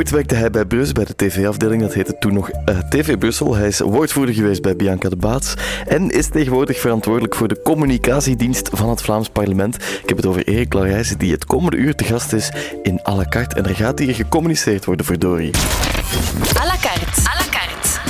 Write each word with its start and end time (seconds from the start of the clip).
Ooit 0.00 0.10
werkte 0.10 0.34
hij 0.34 0.50
bij 0.50 0.64
Brus, 0.64 0.92
bij 0.92 1.04
de 1.04 1.16
tv-afdeling. 1.16 1.82
Dat 1.82 1.94
heette 1.94 2.18
toen 2.18 2.32
nog 2.32 2.50
uh, 2.50 2.78
TV 2.78 3.18
Brussel. 3.18 3.54
Hij 3.54 3.66
is 3.66 3.78
woordvoerder 3.78 4.34
geweest 4.34 4.62
bij 4.62 4.76
Bianca 4.76 5.08
de 5.08 5.16
Baats. 5.16 5.54
En 5.86 6.10
is 6.10 6.28
tegenwoordig 6.28 6.80
verantwoordelijk 6.80 7.34
voor 7.34 7.48
de 7.48 7.62
communicatiedienst 7.62 8.70
van 8.72 8.88
het 8.88 9.02
Vlaams 9.02 9.28
parlement. 9.28 9.74
Ik 9.74 10.08
heb 10.08 10.16
het 10.16 10.26
over 10.26 10.46
Erik 10.46 10.72
Larijs, 10.72 11.14
die 11.16 11.32
het 11.32 11.44
komende 11.44 11.76
uur 11.76 11.94
te 11.94 12.04
gast 12.04 12.32
is 12.32 12.50
in 12.82 13.00
à 13.08 13.14
la 13.14 13.24
carte. 13.28 13.54
En 13.54 13.66
er 13.66 13.74
gaat 13.74 13.98
hier 13.98 14.14
gecommuniceerd 14.14 14.84
worden, 14.84 15.06
verdorie. 15.06 15.54
À 16.58 16.66
la 16.66 16.76
carte. 16.80 17.20
À 17.22 17.34
la 17.38 17.46
carte. 17.50 18.00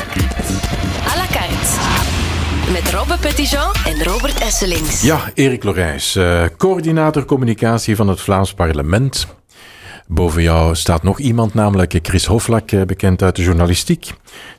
À 1.06 1.16
la 1.16 1.26
carte. 1.32 2.72
Met 2.72 2.90
Robbe 2.90 3.18
Petitjean 3.20 3.72
en 3.84 4.04
Robert 4.04 4.38
Esselings. 4.38 5.02
Ja, 5.02 5.30
Erik 5.34 5.64
Lorijs, 5.64 6.16
uh, 6.16 6.44
coördinator 6.56 7.24
communicatie 7.24 7.96
van 7.96 8.08
het 8.08 8.20
Vlaams 8.20 8.54
parlement. 8.54 9.38
Boven 10.12 10.42
jou 10.42 10.74
staat 10.74 11.02
nog 11.02 11.18
iemand, 11.18 11.54
namelijk 11.54 11.98
Chris 12.02 12.26
Hoflak, 12.26 12.70
eh, 12.70 12.82
bekend 12.82 13.22
uit 13.22 13.36
de 13.36 13.42
journalistiek. 13.42 14.12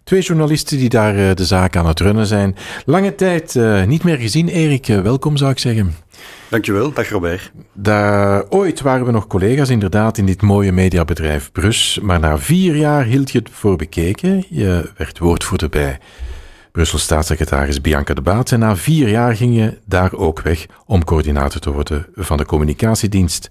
Twee 0.03 0.21
journalisten 0.21 0.77
die 0.77 0.89
daar 0.89 1.15
eh, 1.15 1.35
de 1.35 1.45
zaak 1.45 1.75
aan 1.75 1.87
het 1.87 1.99
runnen 1.99 2.25
zijn. 2.25 2.55
Lange 2.85 3.15
tijd 3.15 3.55
uh, 3.55 3.83
niet 3.83 4.03
meer 4.03 4.17
gezien. 4.17 4.47
Erik, 4.47 4.85
welkom 4.85 5.37
zou 5.37 5.51
ik 5.51 5.59
zeggen. 5.59 5.95
Dankjewel, 6.49 6.93
dag 6.93 7.09
Robert. 7.09 7.51
Daar, 7.73 8.45
ooit 8.49 8.81
waren 8.81 9.05
we 9.05 9.11
nog 9.11 9.27
collega's 9.27 9.69
inderdaad 9.69 10.17
in 10.17 10.25
dit 10.25 10.41
mooie 10.41 10.71
mediabedrijf 10.71 11.51
Brus, 11.51 11.99
maar 12.01 12.19
na 12.19 12.37
vier 12.37 12.75
jaar 12.75 13.03
hield 13.03 13.31
je 13.31 13.39
het 13.39 13.49
voor 13.51 13.75
bekeken. 13.75 14.45
Je 14.49 14.91
werd 14.97 15.19
woordvoerder 15.19 15.69
bij 15.69 15.99
Brussel 16.71 16.97
staatssecretaris 16.97 17.81
Bianca 17.81 18.13
de 18.13 18.21
Baat 18.21 18.51
en 18.51 18.59
na 18.59 18.75
vier 18.75 19.09
jaar 19.09 19.35
ging 19.35 19.55
je 19.55 19.77
daar 19.85 20.13
ook 20.13 20.41
weg 20.41 20.65
om 20.85 21.03
coördinator 21.03 21.61
te 21.61 21.71
worden 21.71 22.05
van 22.15 22.37
de 22.37 22.45
communicatiedienst 22.45 23.49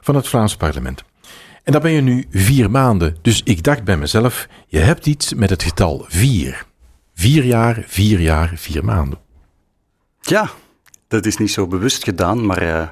van 0.00 0.14
het 0.14 0.28
Vlaams 0.28 0.56
parlement. 0.56 1.04
En 1.66 1.72
dat 1.72 1.82
ben 1.82 1.92
je 1.92 2.00
nu 2.00 2.26
vier 2.30 2.70
maanden. 2.70 3.16
Dus 3.22 3.40
ik 3.44 3.62
dacht 3.62 3.84
bij 3.84 3.96
mezelf, 3.96 4.46
je 4.66 4.78
hebt 4.78 5.06
iets 5.06 5.34
met 5.34 5.50
het 5.50 5.62
getal 5.62 6.04
vier. 6.08 6.64
Vier 7.14 7.44
jaar, 7.44 7.84
vier 7.86 8.20
jaar, 8.20 8.52
vier 8.54 8.84
maanden. 8.84 9.18
Ja, 10.20 10.50
dat 11.08 11.26
is 11.26 11.36
niet 11.36 11.50
zo 11.50 11.66
bewust 11.66 12.04
gedaan, 12.04 12.46
maar 12.46 12.62
uh, 12.62 12.88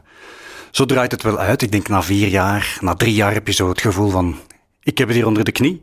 zo 0.70 0.84
draait 0.84 1.12
het 1.12 1.22
wel 1.22 1.38
uit. 1.38 1.62
Ik 1.62 1.72
denk 1.72 1.88
na 1.88 2.02
vier 2.02 2.28
jaar, 2.28 2.76
na 2.80 2.94
drie 2.94 3.14
jaar 3.14 3.32
heb 3.32 3.46
je 3.46 3.52
zo 3.52 3.68
het 3.68 3.80
gevoel 3.80 4.10
van, 4.10 4.36
ik 4.82 4.98
heb 4.98 5.08
het 5.08 5.16
hier 5.16 5.26
onder 5.26 5.44
de 5.44 5.52
knie. 5.52 5.80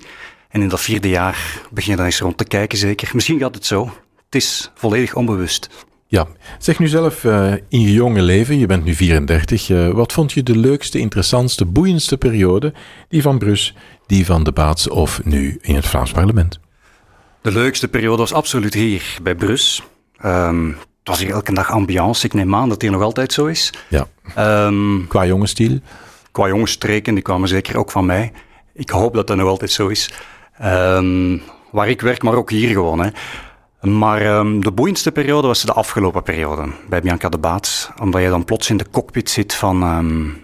En 0.50 0.62
in 0.62 0.70
dat 0.70 0.82
vierde 0.82 1.10
jaar 1.10 1.62
begin 1.70 1.92
je 1.92 1.98
dan 1.98 2.06
eens 2.06 2.20
rond 2.20 2.38
te 2.38 2.44
kijken, 2.44 2.78
zeker. 2.78 3.10
Misschien 3.14 3.40
gaat 3.40 3.56
het 3.56 3.66
zo. 3.66 3.86
Het 4.26 4.36
is 4.36 4.72
volledig 4.76 5.16
onbewust. 5.16 5.70
Ja, 6.12 6.28
zeg 6.60 6.80
nu 6.80 6.88
zelf 6.88 7.24
uh, 7.24 7.54
in 7.70 7.82
je 7.82 7.94
jonge 7.94 8.22
leven, 8.22 8.58
je 8.58 8.66
bent 8.66 8.84
nu 8.84 8.94
34, 8.94 9.70
uh, 9.70 9.88
eh, 9.88 9.94
wat 9.94 10.14
vond 10.14 10.32
je 10.32 10.44
de 10.44 10.58
leukste, 10.58 11.00
interessantste, 11.00 11.66
boeiendste 11.66 12.18
periode? 12.18 12.74
Die 13.10 13.22
van 13.22 13.38
Brus, 13.38 13.76
die 14.06 14.26
van 14.26 14.44
de 14.44 14.52
Baats 14.52 14.90
of 14.90 15.24
nu 15.24 15.58
in 15.62 15.76
het 15.76 15.86
Vlaams 15.88 16.12
parlement? 16.12 16.60
De 17.42 17.52
leukste 17.52 17.88
periode 17.88 18.18
was 18.18 18.34
absoluut 18.34 18.74
hier 18.74 19.18
bij 19.22 19.36
Brus. 19.36 19.84
Um, 20.26 20.68
het 20.70 20.78
was 21.04 21.20
hier 21.20 21.32
elke 21.32 21.54
dag 21.54 21.72
ambiance. 21.72 22.26
Ik 22.26 22.34
neem 22.34 22.56
aan 22.56 22.70
dat 22.70 22.82
hier 22.82 22.92
nog 22.92 23.02
altijd 23.02 23.34
zo 23.34 23.46
is. 23.46 23.74
Ja. 23.88 24.08
Um, 24.66 25.06
qua 25.08 25.26
jongensstiel? 25.26 25.80
Qua 26.32 26.48
jongensstreken, 26.48 27.14
die 27.14 27.24
kwamen 27.24 27.48
zeker 27.48 27.78
ook 27.78 27.92
van 27.92 28.06
mij. 28.06 28.32
Ik 28.74 28.90
hoop 28.90 29.14
dat 29.14 29.28
dat 29.28 29.38
nog 29.38 29.48
altijd 29.48 29.72
zo 29.72 29.88
is. 29.88 30.12
Um, 30.64 31.42
waar 31.72 31.90
ik 31.90 32.02
werk, 32.02 32.24
maar 32.24 32.36
ook 32.36 32.50
hier 32.50 32.70
gewoon. 32.70 33.00
Hè. 33.00 33.10
Maar 33.82 34.38
um, 34.38 34.64
de 34.64 34.72
boeiendste 34.72 35.12
periode 35.12 35.48
was 35.48 35.62
de 35.62 35.74
afgelopen 35.74 36.24
periode 36.24 36.68
bij 36.90 37.02
Bianca 37.02 37.30
de 37.30 37.38
Baat. 37.38 37.92
Omdat 38.02 38.22
je 38.22 38.30
dan 38.30 38.46
plots 38.46 38.70
in 38.70 38.78
de 38.78 38.86
cockpit 38.92 39.30
zit 39.30 39.54
van, 39.54 39.84
um, 39.84 40.38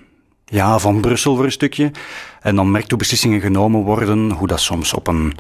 ja, 0.46 0.80
van 0.80 1.02
Brussel 1.02 1.36
voor 1.36 1.46
een 1.46 1.52
stukje. 1.52 1.92
En 2.42 2.56
dan 2.56 2.72
merkt 2.72 2.90
hoe 2.90 3.00
beslissingen 3.00 3.42
genomen 3.42 3.82
worden. 3.82 4.32
Hoe 4.32 4.48
dat 4.48 4.60
soms 4.60 4.94
op 4.94 5.08
een, 5.08 5.34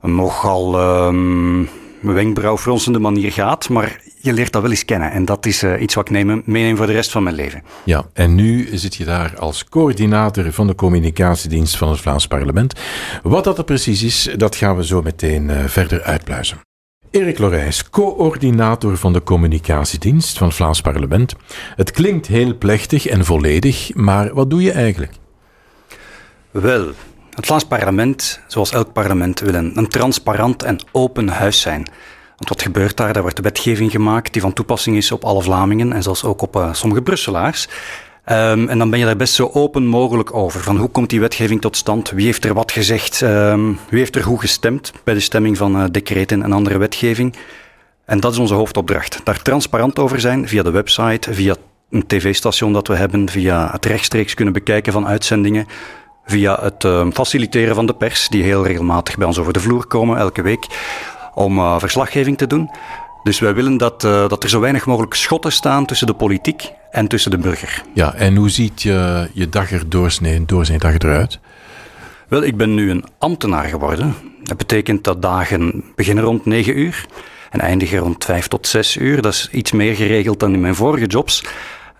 een 0.00 0.14
nogal 0.14 0.80
um, 1.06 1.68
wenkbrauwfronsende 2.00 2.98
manier 2.98 3.32
gaat. 3.32 3.68
Maar 3.68 4.00
je 4.20 4.32
leert 4.32 4.52
dat 4.52 4.62
wel 4.62 4.70
eens 4.70 4.84
kennen. 4.84 5.10
En 5.10 5.24
dat 5.24 5.46
is 5.46 5.62
uh, 5.62 5.80
iets 5.80 5.94
wat 5.94 6.08
ik 6.08 6.12
neem, 6.12 6.42
meeneem 6.44 6.76
voor 6.76 6.86
de 6.86 6.92
rest 6.92 7.10
van 7.10 7.22
mijn 7.22 7.34
leven. 7.34 7.62
Ja, 7.84 8.04
en 8.12 8.34
nu 8.34 8.68
zit 8.72 8.94
je 8.94 9.04
daar 9.04 9.38
als 9.38 9.64
coördinator 9.64 10.52
van 10.52 10.66
de 10.66 10.74
communicatiedienst 10.74 11.76
van 11.76 11.88
het 11.88 12.00
Vlaams 12.00 12.26
parlement. 12.26 12.80
Wat 13.22 13.44
dat 13.44 13.58
er 13.58 13.64
precies 13.64 14.02
is, 14.02 14.34
dat 14.36 14.56
gaan 14.56 14.76
we 14.76 14.86
zo 14.86 15.02
meteen 15.02 15.48
uh, 15.48 15.64
verder 15.64 16.02
uitpluizen. 16.02 16.67
Erik 17.10 17.38
Lorijs, 17.38 17.90
coördinator 17.90 18.96
van 18.96 19.12
de 19.12 19.22
communicatiedienst 19.22 20.38
van 20.38 20.46
het 20.46 20.56
Vlaams 20.56 20.80
Parlement. 20.80 21.34
Het 21.76 21.90
klinkt 21.90 22.26
heel 22.26 22.56
plechtig 22.58 23.06
en 23.06 23.24
volledig, 23.24 23.94
maar 23.94 24.34
wat 24.34 24.50
doe 24.50 24.62
je 24.62 24.72
eigenlijk? 24.72 25.12
Wel, 26.50 26.86
het 27.30 27.46
Vlaams 27.46 27.64
Parlement, 27.64 28.40
zoals 28.46 28.72
elk 28.72 28.92
parlement, 28.92 29.40
wil 29.40 29.54
een, 29.54 29.88
transparant 29.88 30.62
en 30.62 30.84
open 30.92 31.28
huis 31.28 31.60
zijn. 31.60 31.82
Want 32.36 32.48
wat 32.48 32.62
gebeurt 32.62 32.96
daar? 32.96 33.12
Daar 33.12 33.22
wordt 33.22 33.40
wetgeving 33.40 33.90
gemaakt 33.90 34.32
die 34.32 34.42
van 34.42 34.52
toepassing 34.52 34.96
is 34.96 35.12
op 35.12 35.24
alle 35.24 35.42
Vlamingen 35.42 35.92
en 35.92 36.02
zelfs 36.02 36.24
ook 36.24 36.42
op 36.42 36.56
uh, 36.56 36.72
sommige 36.72 37.02
Brusselaars. 37.02 37.68
Um, 38.30 38.68
en 38.68 38.78
dan 38.78 38.90
ben 38.90 38.98
je 38.98 39.04
daar 39.04 39.16
best 39.16 39.34
zo 39.34 39.50
open 39.52 39.86
mogelijk 39.86 40.34
over. 40.34 40.60
Van 40.60 40.76
hoe 40.76 40.88
komt 40.88 41.10
die 41.10 41.20
wetgeving 41.20 41.60
tot 41.60 41.76
stand? 41.76 42.10
Wie 42.10 42.24
heeft 42.24 42.44
er 42.44 42.54
wat 42.54 42.72
gezegd? 42.72 43.20
Um, 43.20 43.78
wie 43.88 43.98
heeft 43.98 44.16
er 44.16 44.22
hoe 44.22 44.40
gestemd 44.40 44.92
bij 45.04 45.14
de 45.14 45.20
stemming 45.20 45.56
van 45.56 45.76
uh, 45.76 45.84
decreten 45.90 46.42
en 46.42 46.52
andere 46.52 46.78
wetgeving? 46.78 47.34
En 48.04 48.20
dat 48.20 48.32
is 48.32 48.38
onze 48.38 48.54
hoofdopdracht. 48.54 49.20
Daar 49.24 49.42
transparant 49.42 49.98
over 49.98 50.20
zijn 50.20 50.48
via 50.48 50.62
de 50.62 50.70
website, 50.70 51.34
via 51.34 51.54
een 51.90 52.06
tv-station 52.06 52.72
dat 52.72 52.88
we 52.88 52.94
hebben, 52.94 53.28
via 53.28 53.70
het 53.72 53.84
rechtstreeks 53.84 54.34
kunnen 54.34 54.54
bekijken 54.54 54.92
van 54.92 55.06
uitzendingen, 55.06 55.66
via 56.24 56.58
het 56.60 56.84
uh, 56.84 57.06
faciliteren 57.12 57.74
van 57.74 57.86
de 57.86 57.94
pers, 57.94 58.28
die 58.28 58.42
heel 58.42 58.66
regelmatig 58.66 59.16
bij 59.16 59.26
ons 59.26 59.38
over 59.38 59.52
de 59.52 59.60
vloer 59.60 59.86
komen, 59.86 60.18
elke 60.18 60.42
week, 60.42 60.66
om 61.34 61.58
uh, 61.58 61.78
verslaggeving 61.78 62.38
te 62.38 62.46
doen. 62.46 62.70
Dus 63.22 63.38
wij 63.38 63.54
willen 63.54 63.76
dat, 63.76 64.04
uh, 64.04 64.28
dat 64.28 64.42
er 64.42 64.48
zo 64.48 64.60
weinig 64.60 64.86
mogelijk 64.86 65.14
schotten 65.14 65.52
staan 65.52 65.86
tussen 65.86 66.06
de 66.06 66.14
politiek 66.14 66.70
en 66.90 67.08
tussen 67.08 67.30
de 67.30 67.38
burger. 67.38 67.82
Ja, 67.94 68.14
en 68.14 68.36
hoe 68.36 68.50
ziet 68.50 68.82
je, 68.82 69.28
je 69.32 69.48
dag 69.48 69.72
er 69.72 69.88
doorsnee, 69.88 70.44
doorsnee 70.44 70.78
dag 70.78 70.94
eruit? 70.94 71.38
Wel, 72.28 72.42
ik 72.42 72.56
ben 72.56 72.74
nu 72.74 72.90
een 72.90 73.04
ambtenaar 73.18 73.64
geworden. 73.64 74.14
Dat 74.42 74.56
betekent 74.56 75.04
dat 75.04 75.22
dagen 75.22 75.84
beginnen 75.94 76.24
rond 76.24 76.44
9 76.44 76.78
uur 76.78 77.06
en 77.50 77.60
eindigen 77.60 77.98
rond 77.98 78.24
5 78.24 78.48
tot 78.48 78.66
6 78.66 78.96
uur. 78.96 79.22
Dat 79.22 79.32
is 79.32 79.48
iets 79.52 79.72
meer 79.72 79.94
geregeld 79.94 80.40
dan 80.40 80.52
in 80.52 80.60
mijn 80.60 80.74
vorige 80.74 81.06
jobs. 81.06 81.44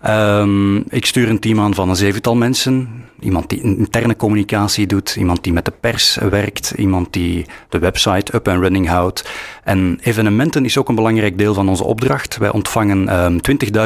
Um, 0.07 0.77
ik 0.89 1.05
stuur 1.05 1.29
een 1.29 1.39
team 1.39 1.59
aan 1.59 1.73
van 1.73 1.89
een 1.89 1.95
zevental 1.95 2.35
mensen. 2.35 3.03
Iemand 3.19 3.49
die 3.49 3.61
interne 3.61 4.15
communicatie 4.15 4.87
doet, 4.87 5.15
iemand 5.15 5.43
die 5.43 5.53
met 5.53 5.65
de 5.65 5.73
pers 5.79 6.17
werkt, 6.29 6.73
iemand 6.77 7.13
die 7.13 7.45
de 7.69 7.79
website 7.79 8.35
up 8.35 8.47
and 8.47 8.61
running 8.61 8.87
houdt. 8.87 9.29
En 9.63 9.99
evenementen 10.01 10.65
is 10.65 10.77
ook 10.77 10.89
een 10.89 10.95
belangrijk 10.95 11.37
deel 11.37 11.53
van 11.53 11.69
onze 11.69 11.83
opdracht. 11.83 12.37
Wij 12.37 12.49
ontvangen 12.49 13.23
um, 13.25 13.39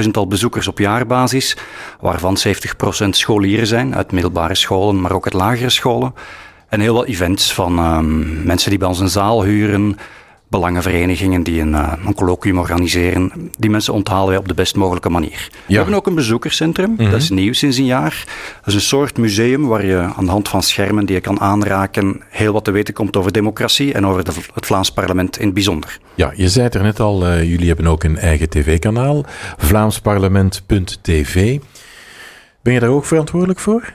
20.000 0.04 0.10
al 0.12 0.28
bezoekers 0.28 0.68
op 0.68 0.80
jaarbasis, 0.80 1.58
waarvan 2.00 2.38
70% 3.06 3.10
scholieren 3.10 3.68
zijn 3.68 3.96
uit 3.96 4.12
middelbare 4.12 4.56
scholen, 4.56 5.02
maar 5.02 5.12
ook 5.12 5.26
uit 5.26 5.34
lagere 5.34 5.70
scholen. 5.70 6.14
En 6.70 6.80
heel 6.80 6.94
wat 6.94 7.06
events 7.06 7.54
van 7.54 7.80
um, 7.80 8.44
mensen 8.44 8.70
die 8.70 8.80
bij 8.80 8.88
ons 8.88 9.00
een 9.00 9.10
zaal 9.10 9.44
huren, 9.44 9.98
belangenverenigingen 10.54 11.44
die 11.44 11.62
een, 11.62 11.72
uh, 11.72 11.94
een 12.06 12.14
colloquium 12.14 12.58
organiseren. 12.58 13.32
Die 13.58 13.70
mensen 13.70 13.94
onthalen 13.94 14.28
wij 14.28 14.38
op 14.38 14.48
de 14.48 14.54
best 14.54 14.76
mogelijke 14.76 15.10
manier. 15.10 15.50
We 15.68 15.76
hebben 15.76 15.94
ook 15.94 16.08
een 16.08 16.16
bezoekerscentrum, 16.16 16.90
mm 16.90 16.98
-hmm. 16.98 17.12
dat 17.12 17.22
is 17.22 17.30
nieuw 17.30 17.54
sinds 17.54 17.78
een 17.78 17.86
jaar. 17.86 18.24
Dat 18.56 18.68
is 18.68 18.74
een 18.74 18.82
soort 18.82 19.18
museum 19.18 19.68
waar 19.68 19.86
je 19.86 19.98
aan 19.98 20.26
de 20.26 20.32
hand 20.32 20.50
van 20.50 20.64
schermen 20.64 21.06
die 21.06 21.16
je 21.16 21.22
kan 21.22 21.40
aanraken 21.40 22.22
heel 22.30 22.54
wat 22.54 22.64
te 22.64 22.72
weten 22.72 22.94
komt 22.94 23.18
over 23.18 23.32
democratie 23.32 23.94
en 23.94 24.08
over 24.08 24.24
de, 24.24 24.32
het 24.54 24.66
Vlaams 24.66 24.92
parlement 24.92 25.38
in 25.38 25.46
het 25.46 25.54
bijzonder. 25.54 26.00
Ja, 26.16 26.34
je 26.36 26.50
zei 26.50 26.66
het 26.66 26.76
er 26.76 26.84
net 26.84 27.00
al, 27.00 27.28
uh, 27.28 27.44
jullie 27.44 27.68
hebben 27.68 27.88
ook 27.88 28.04
een 28.04 28.18
eigen 28.18 28.50
tv-kanaal, 28.50 29.26
vlaamsparlement.tv. 29.58 31.60
Ben 32.62 32.74
je 32.74 32.80
daar 32.80 32.90
ook 32.90 33.06
verantwoordelijk 33.06 33.60
voor? 33.60 33.94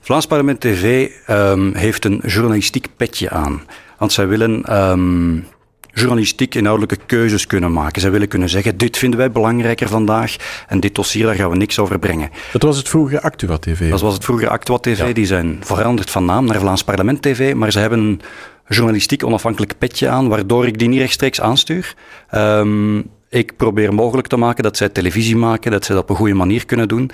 Vlaams 0.00 0.26
Parlement 0.26 0.60
TV 0.60 1.10
um, 1.28 1.74
heeft 1.74 2.04
een 2.04 2.22
journalistiek 2.26 2.88
petje 2.96 3.30
aan. 3.30 3.62
Want 3.98 4.12
zij 4.12 4.28
willen 4.28 4.78
um, 4.78 5.46
journalistiek 5.92 6.54
inhoudelijke 6.54 7.04
keuzes 7.06 7.46
kunnen 7.46 7.72
maken. 7.72 8.00
Zij 8.00 8.10
willen 8.10 8.28
kunnen 8.28 8.48
zeggen, 8.48 8.76
dit 8.76 8.96
vinden 8.96 9.18
wij 9.18 9.30
belangrijker 9.30 9.88
vandaag 9.88 10.36
en 10.68 10.80
dit 10.80 10.94
dossier, 10.94 11.26
daar 11.26 11.34
gaan 11.34 11.50
we 11.50 11.56
niks 11.56 11.78
over 11.78 11.98
brengen. 11.98 12.30
Dat 12.52 12.62
was 12.62 12.76
het 12.76 12.88
vroegere 12.88 13.20
Actua 13.20 13.58
TV? 13.58 13.90
Dat 13.90 14.00
was 14.00 14.14
het 14.14 14.24
vroegere 14.24 14.50
Actua 14.50 14.78
TV. 14.78 14.98
Ja. 15.06 15.12
Die 15.12 15.26
zijn 15.26 15.58
veranderd 15.60 16.10
van 16.10 16.24
naam 16.24 16.44
naar 16.44 16.60
Vlaams 16.60 16.84
Parlement 16.84 17.22
TV, 17.22 17.54
maar 17.54 17.72
ze 17.72 17.78
hebben 17.78 17.98
een 17.98 18.20
journalistiek 18.68 19.24
onafhankelijk 19.24 19.78
petje 19.78 20.08
aan, 20.08 20.28
waardoor 20.28 20.66
ik 20.66 20.78
die 20.78 20.88
niet 20.88 20.98
rechtstreeks 20.98 21.40
aanstuur. 21.40 21.94
Um, 22.34 23.10
ik 23.28 23.56
probeer 23.56 23.94
mogelijk 23.94 24.28
te 24.28 24.36
maken 24.36 24.62
dat 24.62 24.76
zij 24.76 24.88
televisie 24.88 25.36
maken, 25.36 25.70
dat 25.70 25.84
zij 25.84 25.94
dat 25.94 26.04
op 26.04 26.10
een 26.10 26.16
goede 26.16 26.34
manier 26.34 26.66
kunnen 26.66 26.88
doen. 26.88 27.10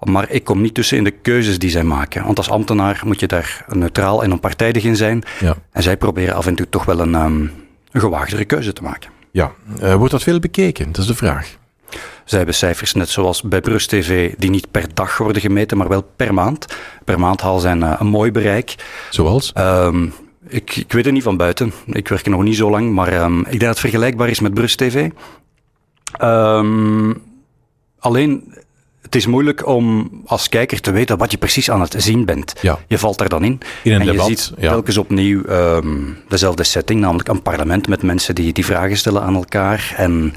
Maar 0.00 0.30
ik 0.30 0.44
kom 0.44 0.60
niet 0.60 0.74
tussen 0.74 0.96
in 0.96 1.04
de 1.04 1.10
keuzes 1.10 1.58
die 1.58 1.70
zij 1.70 1.82
maken. 1.82 2.24
Want 2.24 2.38
als 2.38 2.50
ambtenaar 2.50 3.00
moet 3.04 3.20
je 3.20 3.26
daar 3.26 3.64
neutraal 3.68 4.22
en 4.22 4.32
onpartijdig 4.32 4.84
in 4.84 4.96
zijn. 4.96 5.22
Ja. 5.40 5.56
En 5.72 5.82
zij 5.82 5.96
proberen 5.96 6.34
af 6.34 6.46
en 6.46 6.54
toe 6.54 6.68
toch 6.68 6.84
wel 6.84 7.00
een, 7.00 7.14
um, 7.14 7.50
een 7.96 8.02
gewaagdere 8.02 8.44
keuze 8.44 8.72
te 8.72 8.82
maken. 8.82 9.10
Ja, 9.30 9.52
uh, 9.82 9.94
wordt 9.94 10.12
dat 10.12 10.22
veel 10.22 10.38
bekeken? 10.38 10.86
Dat 10.92 10.98
is 11.00 11.06
de 11.06 11.14
vraag. 11.14 11.56
Zij 12.24 12.38
hebben 12.38 12.54
cijfers 12.54 12.92
net 12.92 13.08
zoals 13.08 13.42
bij 13.42 13.60
Brust 13.60 13.88
TV 13.88 14.34
die 14.38 14.50
niet 14.50 14.70
per 14.70 14.94
dag 14.94 15.18
worden 15.18 15.42
gemeten, 15.42 15.76
maar 15.76 15.88
wel 15.88 16.02
per 16.16 16.34
maand. 16.34 16.66
Per 17.04 17.20
maand 17.20 17.40
halen 17.40 17.60
zij 17.60 17.72
een, 17.72 17.82
eh, 17.82 17.96
een 17.98 18.06
mooi 18.06 18.32
bereik. 18.32 18.74
Zoals? 19.10 19.52
Um, 19.58 20.12
ik, 20.48 20.76
ik, 20.76 20.92
weet 20.92 21.04
het 21.04 21.14
niet 21.14 21.22
van 21.22 21.36
buiten. 21.36 21.72
Ik 21.86 22.08
werk 22.08 22.24
er 22.24 22.30
nog 22.30 22.42
niet 22.42 22.56
zo 22.56 22.70
lang, 22.70 22.92
maar 22.92 23.22
um, 23.22 23.38
ik 23.38 23.46
denk 23.46 23.60
dat 23.60 23.68
het 23.68 23.78
vergelijkbaar 23.78 24.28
is 24.28 24.40
met 24.40 24.54
Brust 24.54 24.78
TV. 24.78 25.10
Um, 26.22 27.22
alleen, 27.98 28.54
het 29.06 29.14
is 29.14 29.26
moeilijk 29.26 29.66
om 29.66 30.10
als 30.26 30.48
kijker 30.48 30.80
te 30.80 30.90
weten 30.90 31.18
wat 31.18 31.30
je 31.30 31.36
precies 31.36 31.70
aan 31.70 31.80
het 31.80 31.94
zien 31.98 32.24
bent. 32.24 32.52
Ja. 32.60 32.78
Je 32.86 32.98
valt 32.98 33.18
daar 33.18 33.28
dan 33.28 33.44
in. 33.44 33.60
In 33.82 33.92
een 33.92 34.00
en 34.00 34.06
debat, 34.06 34.28
je 34.28 34.36
ziet 34.36 34.52
ja. 34.58 34.70
telkens 34.70 34.96
opnieuw 34.96 35.42
um, 35.48 36.18
dezelfde 36.28 36.64
setting, 36.64 37.00
namelijk 37.00 37.28
een 37.28 37.42
parlement 37.42 37.88
met 37.88 38.02
mensen 38.02 38.34
die, 38.34 38.52
die 38.52 38.64
vragen 38.64 38.96
stellen 38.96 39.22
aan 39.22 39.34
elkaar. 39.34 39.94
En 39.96 40.34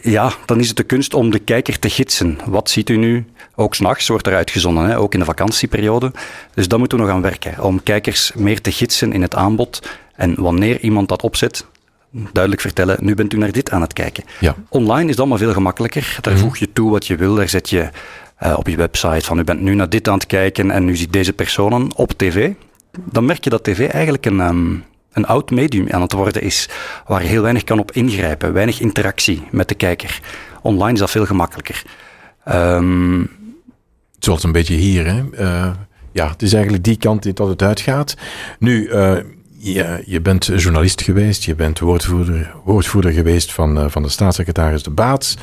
ja, 0.00 0.32
dan 0.46 0.58
is 0.60 0.68
het 0.68 0.76
de 0.76 0.82
kunst 0.82 1.14
om 1.14 1.30
de 1.30 1.38
kijker 1.38 1.78
te 1.78 1.90
gidsen. 1.90 2.38
Wat 2.46 2.70
ziet 2.70 2.88
u 2.88 2.96
nu? 2.96 3.26
Ook 3.54 3.74
s'nachts 3.74 4.08
wordt 4.08 4.26
er 4.26 4.34
uitgezonden, 4.34 4.84
hè? 4.84 4.98
ook 4.98 5.12
in 5.12 5.18
de 5.18 5.24
vakantieperiode. 5.24 6.12
Dus 6.54 6.68
daar 6.68 6.78
moeten 6.78 6.98
we 6.98 7.04
nog 7.04 7.12
aan 7.12 7.22
werken, 7.22 7.62
om 7.62 7.82
kijkers 7.82 8.32
meer 8.34 8.60
te 8.60 8.72
gidsen 8.72 9.12
in 9.12 9.22
het 9.22 9.34
aanbod. 9.34 9.88
En 10.14 10.34
wanneer 10.36 10.80
iemand 10.80 11.08
dat 11.08 11.22
opzet, 11.22 11.66
duidelijk 12.32 12.62
vertellen, 12.62 12.96
nu 13.00 13.14
bent 13.14 13.32
u 13.32 13.38
naar 13.38 13.52
dit 13.52 13.70
aan 13.70 13.80
het 13.80 13.92
kijken. 13.92 14.24
Ja. 14.40 14.54
Online 14.68 15.04
is 15.04 15.10
het 15.10 15.18
allemaal 15.18 15.38
veel 15.38 15.52
gemakkelijker. 15.52 16.18
Daar 16.20 16.34
Mhm. 16.34 16.42
voeg 16.42 16.56
je 16.56 16.72
toe 16.72 16.90
wat 16.90 17.06
je 17.06 17.16
wil, 17.16 17.34
daar 17.34 17.48
zet 17.48 17.70
je 17.70 17.88
uh, 18.42 18.54
op 18.58 18.68
je 18.68 18.76
website 18.76 19.24
van 19.24 19.38
u 19.38 19.44
bent 19.44 19.60
nu 19.60 19.74
naar 19.74 19.88
dit 19.88 20.08
aan 20.08 20.14
het 20.14 20.26
kijken 20.26 20.70
en 20.70 20.84
nu 20.84 20.96
ziet 20.96 21.12
deze 21.12 21.32
personen 21.32 21.96
op 21.96 22.12
tv. 22.12 22.50
Dan 23.04 23.24
merk 23.24 23.44
je 23.44 23.50
dat 23.50 23.64
tv 23.64 23.88
eigenlijk 23.88 24.26
een... 24.26 24.40
Um, 24.40 24.84
een 25.12 25.26
oud 25.26 25.50
medium 25.50 25.90
aan 25.90 26.02
het 26.02 26.12
worden 26.12 26.42
is, 26.42 26.68
waar 27.06 27.22
je 27.22 27.28
heel 27.28 27.42
weinig 27.42 27.64
kan 27.64 27.78
op 27.78 27.92
ingrijpen, 27.92 28.52
weinig 28.52 28.80
interactie 28.80 29.42
met 29.50 29.68
de 29.68 29.74
kijker. 29.74 30.20
Online 30.62 30.92
is 30.92 30.98
dat 30.98 31.10
veel 31.10 31.26
gemakkelijker. 31.26 31.82
Um, 32.48 33.30
Zoals 34.18 34.42
een 34.42 34.52
beetje 34.52 34.74
hier, 34.74 35.06
hè? 35.06 35.22
Uh, 35.40 35.70
ja, 36.12 36.28
het 36.30 36.42
is 36.42 36.52
eigenlijk 36.52 36.84
die 36.84 36.96
kant 36.96 37.36
dat 37.36 37.48
het 37.48 37.62
uitgaat. 37.62 38.14
Nu, 38.58 38.88
uh, 38.88 39.16
je, 39.58 40.02
je 40.06 40.20
bent 40.20 40.44
journalist 40.44 41.02
geweest, 41.02 41.44
je 41.44 41.54
bent 41.54 41.78
woordvoerder, 41.78 42.54
woordvoerder 42.64 43.12
geweest 43.12 43.52
van, 43.52 43.78
uh, 43.78 43.84
van 43.88 44.02
de 44.02 44.08
staatssecretaris 44.08 44.82
De 44.82 44.90
Baats. 44.90 45.36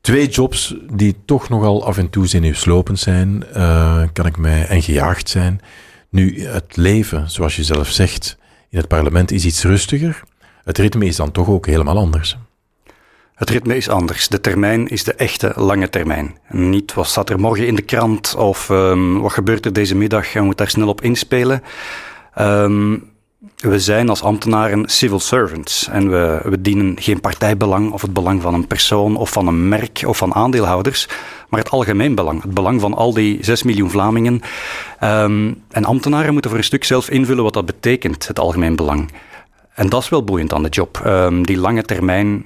Twee 0.00 0.28
jobs 0.28 0.74
die 0.92 1.16
toch 1.24 1.48
nogal 1.48 1.86
af 1.86 1.98
en 1.98 2.10
toe 2.10 2.26
zenuwslopend 2.26 2.98
zijn, 2.98 3.44
uh, 3.56 4.02
kan 4.12 4.26
ik 4.26 4.36
mij, 4.36 4.66
en 4.66 4.82
gejaagd 4.82 5.28
zijn. 5.28 5.60
Nu, 6.08 6.46
het 6.46 6.76
leven, 6.76 7.30
zoals 7.30 7.56
je 7.56 7.64
zelf 7.64 7.88
zegt, 7.88 8.36
in 8.70 8.78
het 8.78 8.88
parlement 8.88 9.30
is 9.30 9.44
iets 9.44 9.62
rustiger. 9.62 10.22
Het 10.64 10.78
ritme 10.78 11.04
is 11.04 11.16
dan 11.16 11.32
toch 11.32 11.48
ook 11.48 11.66
helemaal 11.66 11.98
anders. 11.98 12.36
Het 13.34 13.50
ritme 13.50 13.76
is 13.76 13.88
anders. 13.88 14.28
De 14.28 14.40
termijn 14.40 14.88
is 14.88 15.04
de 15.04 15.14
echte 15.14 15.52
lange 15.56 15.88
termijn. 15.88 16.38
Niet 16.48 16.94
wat 16.94 17.06
staat 17.06 17.30
er 17.30 17.40
morgen 17.40 17.66
in 17.66 17.74
de 17.74 17.82
krant 17.82 18.34
of 18.34 18.68
um, 18.68 19.20
wat 19.20 19.32
gebeurt 19.32 19.64
er 19.64 19.72
deze 19.72 19.94
middag 19.94 20.34
en 20.34 20.44
moet 20.44 20.58
daar 20.58 20.68
snel 20.68 20.88
op 20.88 21.00
inspelen. 21.00 21.62
Um, 22.38 23.14
we 23.56 23.80
zijn 23.80 24.08
als 24.08 24.22
ambtenaren 24.22 24.88
civil 24.88 25.20
servants 25.20 25.88
en 25.88 26.10
we, 26.10 26.40
we 26.44 26.60
dienen 26.60 26.96
geen 27.00 27.20
partijbelang 27.20 27.92
of 27.92 28.02
het 28.02 28.12
belang 28.12 28.42
van 28.42 28.54
een 28.54 28.66
persoon 28.66 29.16
of 29.16 29.30
van 29.30 29.46
een 29.46 29.68
merk 29.68 30.02
of 30.06 30.16
van 30.16 30.34
aandeelhouders, 30.34 31.08
maar 31.48 31.60
het 31.60 31.70
algemeen 31.70 32.14
belang. 32.14 32.42
Het 32.42 32.54
belang 32.54 32.80
van 32.80 32.94
al 32.94 33.14
die 33.14 33.38
6 33.40 33.62
miljoen 33.62 33.90
Vlamingen. 33.90 34.40
Um, 35.00 35.62
en 35.70 35.84
ambtenaren 35.84 36.32
moeten 36.32 36.50
voor 36.50 36.58
een 36.58 36.66
stuk 36.66 36.84
zelf 36.84 37.10
invullen 37.10 37.44
wat 37.44 37.54
dat 37.54 37.66
betekent, 37.66 38.28
het 38.28 38.38
algemeen 38.38 38.76
belang. 38.76 39.12
En 39.74 39.88
dat 39.88 40.02
is 40.02 40.08
wel 40.08 40.24
boeiend 40.24 40.52
aan 40.52 40.62
de 40.62 40.68
job. 40.68 41.02
Um, 41.06 41.46
die 41.46 41.58
lange 41.58 41.82
termijn 41.82 42.44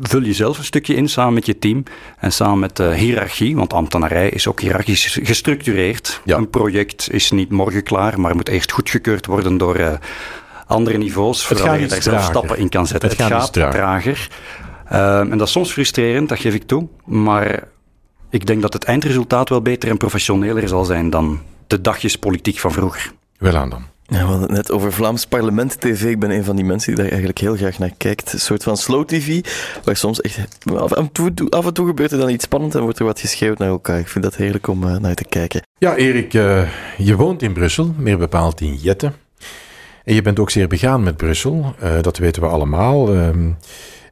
vul 0.00 0.22
je 0.22 0.32
zelf 0.32 0.58
een 0.58 0.64
stukje 0.64 0.94
in 0.94 1.08
samen 1.08 1.34
met 1.34 1.46
je 1.46 1.58
team 1.58 1.82
en 2.18 2.32
samen 2.32 2.58
met 2.58 2.76
de 2.76 2.94
hiërarchie, 2.94 3.56
want 3.56 3.72
ambtenarij 3.72 4.28
is 4.28 4.46
ook 4.46 4.60
hiërarchisch 4.60 5.18
gestructureerd. 5.22 6.20
Ja. 6.24 6.36
Een 6.36 6.50
project 6.50 7.12
is 7.12 7.30
niet 7.30 7.50
morgen 7.50 7.82
klaar, 7.82 8.20
maar 8.20 8.36
moet 8.36 8.48
eerst 8.48 8.72
goedgekeurd 8.72 9.26
worden 9.26 9.58
door 9.58 9.80
uh, 9.80 9.92
andere 10.66 10.98
niveaus, 10.98 11.46
voordat 11.46 11.80
je 11.80 11.86
daar 11.86 12.02
zelf 12.02 12.24
stappen 12.24 12.58
in 12.58 12.68
kan 12.68 12.86
zetten. 12.86 13.08
Het, 13.08 13.18
het 13.18 13.28
gaat, 13.28 13.56
gaat 13.56 13.72
trager. 13.72 14.28
Uh, 14.92 15.18
en 15.18 15.38
dat 15.38 15.46
is 15.46 15.52
soms 15.52 15.72
frustrerend, 15.72 16.28
dat 16.28 16.38
geef 16.38 16.54
ik 16.54 16.66
toe, 16.66 16.88
maar 17.04 17.68
ik 18.30 18.46
denk 18.46 18.62
dat 18.62 18.72
het 18.72 18.84
eindresultaat 18.84 19.48
wel 19.48 19.62
beter 19.62 19.90
en 19.90 19.96
professioneler 19.96 20.68
zal 20.68 20.84
zijn 20.84 21.10
dan 21.10 21.40
de 21.66 21.80
dagjespolitiek 21.80 22.58
van 22.58 22.72
vroeger. 22.72 23.12
Wel 23.38 23.56
aan 23.56 23.70
dan. 23.70 23.91
Ja, 24.06 24.18
we 24.18 24.24
hadden 24.24 24.40
het 24.40 24.50
net 24.50 24.70
over 24.70 24.92
Vlaams 24.92 25.26
Parlement 25.26 25.80
TV. 25.80 26.04
Ik 26.04 26.18
ben 26.18 26.30
een 26.30 26.44
van 26.44 26.56
die 26.56 26.64
mensen 26.64 26.86
die 26.86 26.96
daar 26.96 27.10
eigenlijk 27.10 27.38
heel 27.38 27.56
graag 27.56 27.78
naar 27.78 27.92
kijkt. 27.96 28.32
Een 28.32 28.40
soort 28.40 28.62
van 28.62 28.76
slow 28.76 29.04
TV, 29.04 29.40
waar 29.84 29.96
soms 29.96 30.20
echt 30.20 30.38
af 30.78 30.92
en 30.92 31.12
toe, 31.12 31.86
gebeurt 31.86 32.12
er 32.12 32.18
dan 32.18 32.30
iets 32.30 32.44
spannends 32.44 32.76
en 32.76 32.82
wordt 32.82 32.98
er 32.98 33.04
wat 33.04 33.20
geschreeuwd 33.20 33.58
naar 33.58 33.68
elkaar. 33.68 33.98
Ik 33.98 34.08
vind 34.08 34.24
dat 34.24 34.36
heerlijk 34.36 34.66
om 34.66 34.84
uh, 34.84 34.96
naar 34.96 35.14
te 35.14 35.24
kijken. 35.24 35.62
Ja, 35.78 35.96
Erik, 35.96 36.34
uh, 36.34 36.68
je 36.96 37.16
woont 37.16 37.42
in 37.42 37.52
Brussel, 37.52 37.94
meer 37.96 38.18
bepaald 38.18 38.60
in 38.60 38.74
Jette. 38.74 39.12
En 40.04 40.14
je 40.14 40.22
bent 40.22 40.38
ook 40.38 40.50
zeer 40.50 40.68
begaan 40.68 41.02
met 41.02 41.16
Brussel, 41.16 41.74
uh, 41.82 42.00
dat 42.00 42.18
weten 42.18 42.42
we 42.42 42.48
allemaal. 42.48 43.08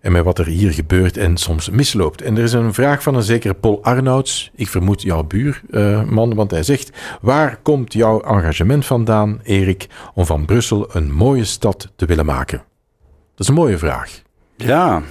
En 0.00 0.12
met 0.12 0.24
wat 0.24 0.38
er 0.38 0.46
hier 0.46 0.72
gebeurt 0.72 1.16
en 1.16 1.36
soms 1.36 1.70
misloopt. 1.70 2.22
En 2.22 2.36
er 2.36 2.42
is 2.42 2.52
een 2.52 2.74
vraag 2.74 3.02
van 3.02 3.14
een 3.14 3.22
zekere 3.22 3.54
Paul 3.54 3.82
Arnouds, 3.82 4.50
ik 4.54 4.68
vermoed 4.68 5.02
jouw 5.02 5.22
buurman, 5.22 6.34
want 6.34 6.50
hij 6.50 6.62
zegt: 6.62 6.90
Waar 7.20 7.58
komt 7.62 7.92
jouw 7.92 8.20
engagement 8.20 8.86
vandaan, 8.86 9.40
Erik, 9.42 9.86
om 10.14 10.26
van 10.26 10.44
Brussel 10.44 10.96
een 10.96 11.12
mooie 11.12 11.44
stad 11.44 11.92
te 11.96 12.06
willen 12.06 12.26
maken? 12.26 12.58
Dat 13.34 13.40
is 13.40 13.48
een 13.48 13.54
mooie 13.54 13.78
vraag. 13.78 14.22
Ja. 14.56 15.02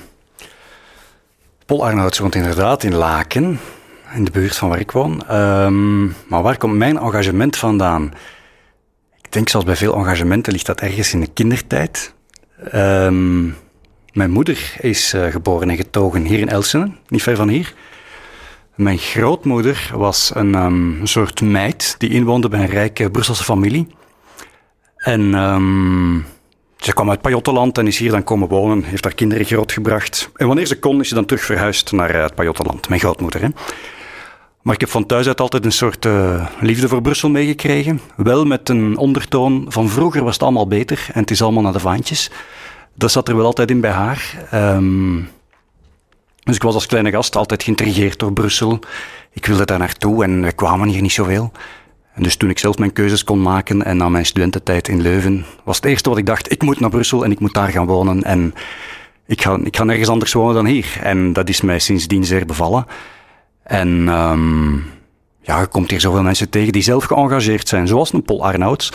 Paul 1.66 1.86
Arnouds 1.86 2.20
woont 2.20 2.36
inderdaad 2.36 2.84
in 2.84 2.96
Laken, 2.96 3.60
in 4.14 4.26
de 4.26 4.32
buurt 4.32 4.56
van 4.56 4.70
waar 4.70 4.80
ik 4.80 4.92
woon. 4.92 5.36
Um, 5.36 6.16
maar 6.28 6.42
waar 6.42 6.58
komt 6.58 6.76
mijn 6.76 6.98
engagement 6.98 7.58
vandaan? 7.58 8.14
Ik 9.22 9.32
denk, 9.32 9.50
zoals 9.50 9.66
bij 9.66 9.76
veel 9.76 9.96
engagementen, 9.96 10.54
ligt 10.54 10.66
dat 10.66 10.82
ergens 10.82 11.14
in 11.14 11.20
de 11.20 11.30
kindertijd. 11.34 12.14
Um, 12.74 13.56
mijn 14.20 14.32
moeder 14.32 14.76
is 14.80 15.14
uh, 15.14 15.26
geboren 15.26 15.70
en 15.70 15.76
getogen 15.76 16.26
hier 16.26 16.40
in 16.40 16.50
Elsene, 16.50 16.92
niet 17.08 17.24
ver 17.24 17.36
van 17.36 17.48
hier. 17.48 17.74
Mijn 18.76 18.98
grootmoeder 18.98 19.92
was 19.94 20.32
een 20.36 20.56
um, 20.56 21.00
soort 21.04 21.42
meid 21.42 21.96
die 21.98 22.10
inwoonde 22.10 22.50
bij 22.50 22.60
een 22.60 22.70
rijke 22.70 23.12
Brusselse 23.12 23.44
familie. 23.44 23.88
En 24.96 25.34
um, 25.34 26.26
ze 26.78 26.94
kwam 26.94 27.10
uit 27.10 27.22
Pajottenland 27.22 27.78
en 27.78 27.88
is 27.88 27.98
hier 27.98 28.12
dan 28.12 28.24
komen 28.24 28.48
wonen, 28.48 28.84
heeft 28.84 29.04
haar 29.04 29.14
kinderen 29.14 29.46
grootgebracht. 29.46 30.30
En 30.36 30.48
wanneer 30.48 30.66
ze 30.66 30.80
kon, 30.80 31.00
is 31.00 31.08
ze 31.08 31.16
dan 31.16 31.26
terug 31.26 31.44
verhuisd 31.44 31.92
naar 31.92 32.16
uh, 32.16 32.22
het 32.22 32.36
Pajottenland, 32.36 32.90
mijn 32.90 33.02
grootmoeder. 33.02 33.42
Hè. 33.42 33.48
Maar 34.62 34.74
ik 34.74 34.82
heb 34.82 34.90
van 34.90 35.06
thuis 35.06 35.28
uit 35.28 35.42
altijd 35.42 35.66
een 35.66 35.72
soort 35.72 36.06
uh, 36.06 36.48
liefde 36.60 36.88
voor 36.88 37.02
Brussel 37.02 37.30
meegekregen. 37.30 38.02
Wel 38.16 38.46
met 38.46 38.70
een 38.70 38.98
ondertoon 38.98 39.66
van 39.68 39.90
vroeger 39.90 40.24
was 40.24 40.34
het 40.34 40.44
allemaal 40.44 40.68
beter 40.68 41.08
en 41.14 41.22
het 41.22 41.32
is 41.32 41.42
allemaal 41.42 41.64
naar 41.64 41.74
de 41.74 41.80
vaantjes 41.80 42.32
dat 43.00 43.12
zat 43.12 43.28
er 43.28 43.36
wel 43.36 43.46
altijd 43.46 43.70
in 43.70 43.82
bij 43.82 43.92
haar. 43.92 44.48
Um, 44.54 45.30
dus 46.44 46.56
ik 46.56 46.64
was 46.64 46.74
als 46.74 46.86
kleine 46.86 47.12
gast 47.12 47.36
altijd 47.36 47.64
geïntrigeerd 47.64 48.20
door 48.20 48.34
Brussel. 48.34 48.80
Ik 49.32 49.46
wilde 49.46 49.66
daar 49.66 49.80
naartoe 49.80 50.24
en 50.24 50.42
we 50.42 50.52
kwamen 50.52 50.88
hier 50.88 51.02
niet 51.02 51.12
zoveel. 51.12 51.52
Dus 52.16 52.36
toen 52.36 52.50
ik 52.50 52.60
zelf 52.60 52.78
mijn 52.78 52.94
keuzes 52.94 53.24
kon 53.24 53.42
maken 53.42 53.86
en 53.86 53.98
na 53.98 54.10
mijn 54.10 54.26
studententijd 54.26 54.88
in 54.88 55.02
Leuven, 55.02 55.46
was 55.64 55.76
het 55.76 55.86
eerste 55.86 56.10
wat 56.10 56.18
ik 56.18 56.26
dacht, 56.26 56.52
ik 56.52 56.62
moet 56.62 56.80
naar 56.80 56.90
Brussel 56.90 57.24
en 57.24 57.32
ik 57.32 57.40
moet 57.40 57.54
daar 57.54 57.70
gaan 57.70 57.86
wonen. 57.86 58.24
En 58.24 58.54
ik 59.26 59.42
ga, 59.42 59.60
ik 59.64 59.78
ga 59.78 59.84
nergens 59.84 60.10
anders 60.10 60.34
wonen 60.34 60.56
dan 60.56 60.66
hier. 60.66 61.00
En 61.02 61.34
dat 61.34 61.50
is 61.50 61.62
mij 61.62 61.80
sindsdien 61.80 62.26
zeer 62.26 62.46
bevallen. 62.46 62.86
En 63.64 63.88
um, 64.08 64.86
ja, 65.42 65.60
je 65.60 65.68
komt 65.68 65.90
hier 65.90 66.02
zoveel 66.02 66.24
mensen 66.24 66.50
tegen 66.50 66.72
die 66.72 66.82
zelf 66.82 67.04
geëngageerd 67.04 67.68
zijn, 67.68 67.88
zoals 67.88 68.14
een 68.14 68.24
Paul 68.24 68.46
Arnouds, 68.46 68.94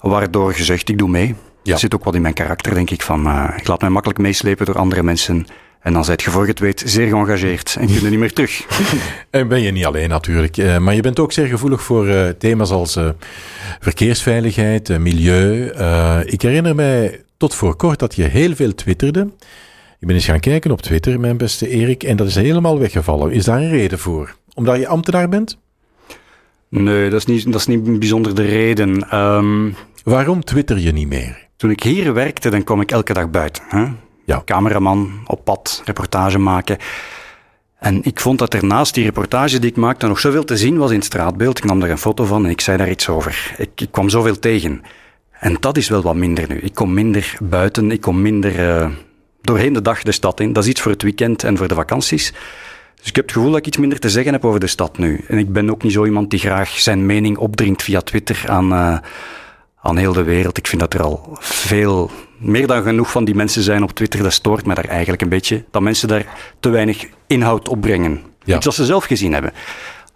waardoor 0.00 0.52
gezegd, 0.52 0.88
ik 0.88 0.98
doe 0.98 1.08
mee. 1.08 1.34
Ja. 1.64 1.70
Dat 1.70 1.80
zit 1.80 1.94
ook 1.94 2.04
wat 2.04 2.14
in 2.14 2.22
mijn 2.22 2.34
karakter, 2.34 2.74
denk 2.74 2.90
ik. 2.90 3.02
Van, 3.02 3.26
uh, 3.26 3.48
ik 3.56 3.66
laat 3.66 3.80
mij 3.80 3.90
makkelijk 3.90 4.20
meeslepen 4.20 4.66
door 4.66 4.78
andere 4.78 5.02
mensen. 5.02 5.46
En 5.80 5.92
dan 5.92 6.04
zijt 6.04 6.22
je 6.22 6.30
voor 6.30 6.46
het 6.46 6.58
weet 6.58 6.82
zeer 6.86 7.08
geëngageerd 7.08 7.76
en 7.80 7.86
kun 7.86 8.02
je 8.02 8.10
niet 8.10 8.18
meer 8.18 8.32
terug. 8.32 8.66
en 9.30 9.48
ben 9.48 9.62
je 9.62 9.70
niet 9.70 9.84
alleen 9.84 10.08
natuurlijk. 10.08 10.56
Uh, 10.56 10.78
maar 10.78 10.94
je 10.94 11.02
bent 11.02 11.18
ook 11.18 11.32
zeer 11.32 11.46
gevoelig 11.46 11.82
voor 11.82 12.06
uh, 12.06 12.28
thema's 12.28 12.70
als 12.70 12.98
verkeersveiligheid, 13.80 14.98
milieu. 14.98 15.66
ik 16.24 16.42
herinner 16.42 16.74
mij 16.74 17.22
tot 17.36 17.54
voor 17.54 17.76
kort 17.76 17.98
dat 17.98 18.14
je 18.14 18.22
heel 18.22 18.54
veel 18.54 18.74
twitterde. 18.74 19.30
Ik 20.00 20.06
ben 20.06 20.14
eens 20.14 20.24
gaan 20.24 20.40
kijken 20.40 20.70
op 20.70 20.82
Twitter, 20.82 21.20
mijn 21.20 21.36
beste 21.36 21.68
Erik, 21.68 22.02
en 22.02 22.16
dat 22.16 22.26
is 22.26 22.34
helemaal 22.34 22.78
weggevallen. 22.78 23.32
Is 23.32 23.44
daar 23.44 23.60
een 23.60 23.70
reden 23.70 23.98
voor? 23.98 24.36
Omdat 24.54 24.78
je 24.78 24.86
ambtenaar 24.88 25.28
bent? 25.28 25.58
Nee, 26.68 27.10
dat 27.10 27.18
is 27.18 27.26
niet, 27.26 27.44
dat 27.44 27.60
is 27.60 27.66
niet 27.66 27.98
bijzonder 27.98 28.34
de 28.34 28.44
reden. 28.44 29.18
Um, 29.18 29.74
Waarom 30.04 30.44
twitter 30.44 30.78
je 30.78 30.92
niet 30.92 31.08
meer? 31.08 31.48
Toen 31.56 31.70
ik 31.70 31.82
hier 31.82 32.14
werkte, 32.14 32.50
dan 32.50 32.64
kwam 32.64 32.80
ik 32.80 32.90
elke 32.90 33.12
dag 33.12 33.30
buiten. 33.30 33.62
Hè? 33.68 33.86
Ja. 34.24 34.42
Cameraman, 34.44 35.22
op 35.26 35.44
pad, 35.44 35.82
reportage 35.84 36.38
maken. 36.38 36.78
En 37.78 38.02
ik 38.02 38.20
vond 38.20 38.38
dat 38.38 38.54
er 38.54 38.64
naast 38.64 38.94
die 38.94 39.04
reportage 39.04 39.58
die 39.58 39.70
ik 39.70 39.76
maakte 39.76 40.06
nog 40.06 40.20
zoveel 40.20 40.44
te 40.44 40.56
zien 40.56 40.76
was 40.78 40.90
in 40.90 40.96
het 40.96 41.04
straatbeeld. 41.04 41.58
Ik 41.58 41.64
nam 41.64 41.80
daar 41.80 41.90
een 41.90 41.98
foto 41.98 42.24
van 42.24 42.44
en 42.44 42.50
ik 42.50 42.60
zei 42.60 42.76
daar 42.76 42.90
iets 42.90 43.08
over. 43.08 43.54
Ik, 43.56 43.80
ik 43.80 43.90
kwam 43.90 44.08
zoveel 44.08 44.38
tegen. 44.38 44.82
En 45.30 45.56
dat 45.60 45.76
is 45.76 45.88
wel 45.88 46.02
wat 46.02 46.14
minder 46.14 46.48
nu. 46.48 46.58
Ik 46.58 46.74
kom 46.74 46.94
minder 46.94 47.36
buiten, 47.42 47.90
ik 47.90 48.00
kom 48.00 48.22
minder 48.22 48.58
uh, 48.58 48.90
doorheen 49.40 49.72
de 49.72 49.82
dag 49.82 50.02
de 50.02 50.12
stad 50.12 50.40
in. 50.40 50.52
Dat 50.52 50.62
is 50.62 50.70
iets 50.70 50.80
voor 50.80 50.92
het 50.92 51.02
weekend 51.02 51.44
en 51.44 51.56
voor 51.56 51.68
de 51.68 51.74
vakanties. 51.74 52.32
Dus 52.96 53.08
ik 53.08 53.16
heb 53.16 53.24
het 53.24 53.34
gevoel 53.34 53.50
dat 53.50 53.58
ik 53.58 53.66
iets 53.66 53.78
minder 53.78 53.98
te 53.98 54.10
zeggen 54.10 54.32
heb 54.32 54.44
over 54.44 54.60
de 54.60 54.66
stad 54.66 54.98
nu. 54.98 55.24
En 55.28 55.38
ik 55.38 55.52
ben 55.52 55.70
ook 55.70 55.82
niet 55.82 55.92
zo 55.92 56.04
iemand 56.04 56.30
die 56.30 56.38
graag 56.38 56.68
zijn 56.68 57.06
mening 57.06 57.36
opdringt 57.36 57.82
via 57.82 58.00
Twitter 58.00 58.44
aan, 58.46 58.72
uh, 58.72 58.98
aan 59.84 59.96
heel 59.96 60.12
de 60.12 60.22
wereld. 60.22 60.58
Ik 60.58 60.66
vind 60.66 60.80
dat 60.80 60.94
er 60.94 61.02
al 61.02 61.36
veel, 61.40 62.10
meer 62.38 62.66
dan 62.66 62.82
genoeg 62.82 63.10
van 63.10 63.24
die 63.24 63.34
mensen 63.34 63.62
zijn 63.62 63.82
op 63.82 63.90
Twitter. 63.90 64.22
Dat 64.22 64.32
stoort 64.32 64.66
me 64.66 64.74
daar 64.74 64.84
eigenlijk 64.84 65.22
een 65.22 65.28
beetje. 65.28 65.64
Dat 65.70 65.82
mensen 65.82 66.08
daar 66.08 66.26
te 66.60 66.68
weinig 66.68 67.06
inhoud 67.26 67.68
opbrengen. 67.68 68.22
Ja. 68.44 68.56
Iets 68.56 68.64
wat 68.64 68.74
ze 68.74 68.84
zelf 68.84 69.04
gezien 69.04 69.32
hebben. 69.32 69.52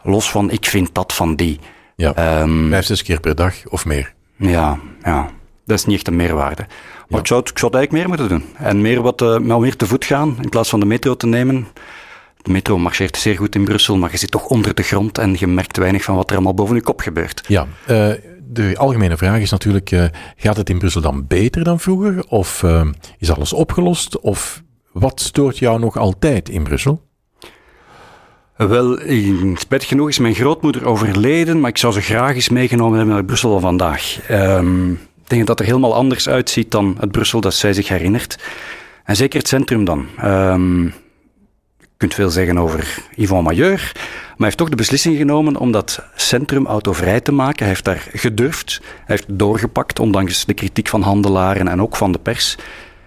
Los 0.02 0.30
van, 0.30 0.50
ik 0.50 0.66
vind 0.66 0.94
dat 0.94 1.12
van 1.12 1.34
die. 1.34 1.58
Ja, 1.96 2.40
um, 2.42 2.68
vijf, 2.70 2.84
zes 2.84 3.02
keer 3.02 3.20
per 3.20 3.34
dag 3.34 3.54
of 3.68 3.84
meer. 3.84 4.14
Ja, 4.36 4.78
ja. 5.02 5.30
Dat 5.64 5.78
is 5.78 5.84
niet 5.84 5.96
echt 5.96 6.06
een 6.06 6.16
meerwaarde. 6.16 6.66
Maar 7.08 7.20
ik, 7.20 7.26
zou 7.26 7.40
het, 7.40 7.50
ik 7.50 7.58
zou 7.58 7.72
het 7.72 7.80
eigenlijk 7.80 7.92
meer 7.92 8.08
moeten 8.08 8.28
doen. 8.28 8.66
En 8.66 8.80
meer, 8.80 9.02
wat, 9.02 9.22
uh, 9.22 9.58
meer 9.58 9.76
te 9.76 9.86
voet 9.86 10.04
gaan 10.04 10.36
in 10.42 10.48
plaats 10.48 10.68
van 10.68 10.80
de 10.80 10.86
metro 10.86 11.16
te 11.16 11.26
nemen. 11.26 11.66
De 12.42 12.50
metro 12.52 12.78
marcheert 12.78 13.16
zeer 13.16 13.36
goed 13.36 13.54
in 13.54 13.64
Brussel, 13.64 13.96
maar 13.96 14.10
je 14.10 14.16
zit 14.16 14.30
toch 14.30 14.44
onder 14.44 14.74
de 14.74 14.82
grond 14.82 15.18
en 15.18 15.36
je 15.38 15.46
merkt 15.46 15.76
weinig 15.76 16.02
van 16.02 16.16
wat 16.16 16.28
er 16.28 16.34
allemaal 16.36 16.54
boven 16.54 16.74
je 16.74 16.82
kop 16.82 17.00
gebeurt. 17.00 17.44
Ja, 17.46 17.66
uh, 17.90 18.12
de 18.50 18.74
algemene 18.76 19.16
vraag 19.16 19.40
is 19.40 19.50
natuurlijk, 19.50 19.90
uh, 19.90 20.04
gaat 20.36 20.56
het 20.56 20.70
in 20.70 20.78
Brussel 20.78 21.00
dan 21.00 21.26
beter 21.26 21.64
dan 21.64 21.80
vroeger? 21.80 22.24
Of 22.28 22.62
uh, 22.62 22.86
is 23.18 23.32
alles 23.32 23.52
opgelost? 23.52 24.20
Of 24.20 24.62
wat 24.92 25.20
stoort 25.20 25.58
jou 25.58 25.78
nog 25.80 25.96
altijd 25.96 26.48
in 26.48 26.62
Brussel? 26.62 27.06
Wel, 28.56 28.98
spijtig 29.54 29.88
genoeg 29.88 30.08
is 30.08 30.18
mijn 30.18 30.34
grootmoeder 30.34 30.86
overleden, 30.86 31.60
maar 31.60 31.70
ik 31.70 31.78
zou 31.78 31.92
ze 31.92 32.00
graag 32.00 32.34
eens 32.34 32.48
meegenomen 32.48 32.96
hebben 32.96 33.14
naar 33.14 33.24
Brussel 33.24 33.50
van 33.50 33.60
vandaag. 33.60 34.30
Um, 34.30 34.92
ik 34.92 35.28
denk 35.28 35.46
dat 35.46 35.58
het 35.58 35.60
er 35.60 35.74
helemaal 35.74 35.94
anders 35.94 36.28
uitziet 36.28 36.70
dan 36.70 36.96
het 37.00 37.12
Brussel 37.12 37.40
dat 37.40 37.54
zij 37.54 37.72
zich 37.72 37.88
herinnert. 37.88 38.38
En 39.04 39.16
zeker 39.16 39.38
het 39.38 39.48
centrum 39.48 39.84
dan. 39.84 40.06
Um, 40.24 40.94
kunt 41.98 42.14
veel 42.14 42.30
zeggen 42.30 42.58
over 42.58 42.98
Yvon 43.16 43.42
Majeur, 43.42 43.92
maar 43.94 44.36
hij 44.36 44.46
heeft 44.46 44.56
toch 44.56 44.68
de 44.68 44.76
beslissing 44.76 45.16
genomen 45.16 45.56
om 45.56 45.72
dat 45.72 46.02
centrum 46.14 46.66
autovrij 46.66 47.20
te 47.20 47.32
maken. 47.32 47.58
Hij 47.58 47.68
heeft 47.68 47.84
daar 47.84 48.08
gedurfd, 48.12 48.80
hij 48.82 49.16
heeft 49.16 49.38
doorgepakt, 49.38 50.00
ondanks 50.00 50.44
de 50.44 50.54
kritiek 50.54 50.88
van 50.88 51.02
handelaren 51.02 51.68
en 51.68 51.82
ook 51.82 51.96
van 51.96 52.12
de 52.12 52.18
pers. 52.18 52.56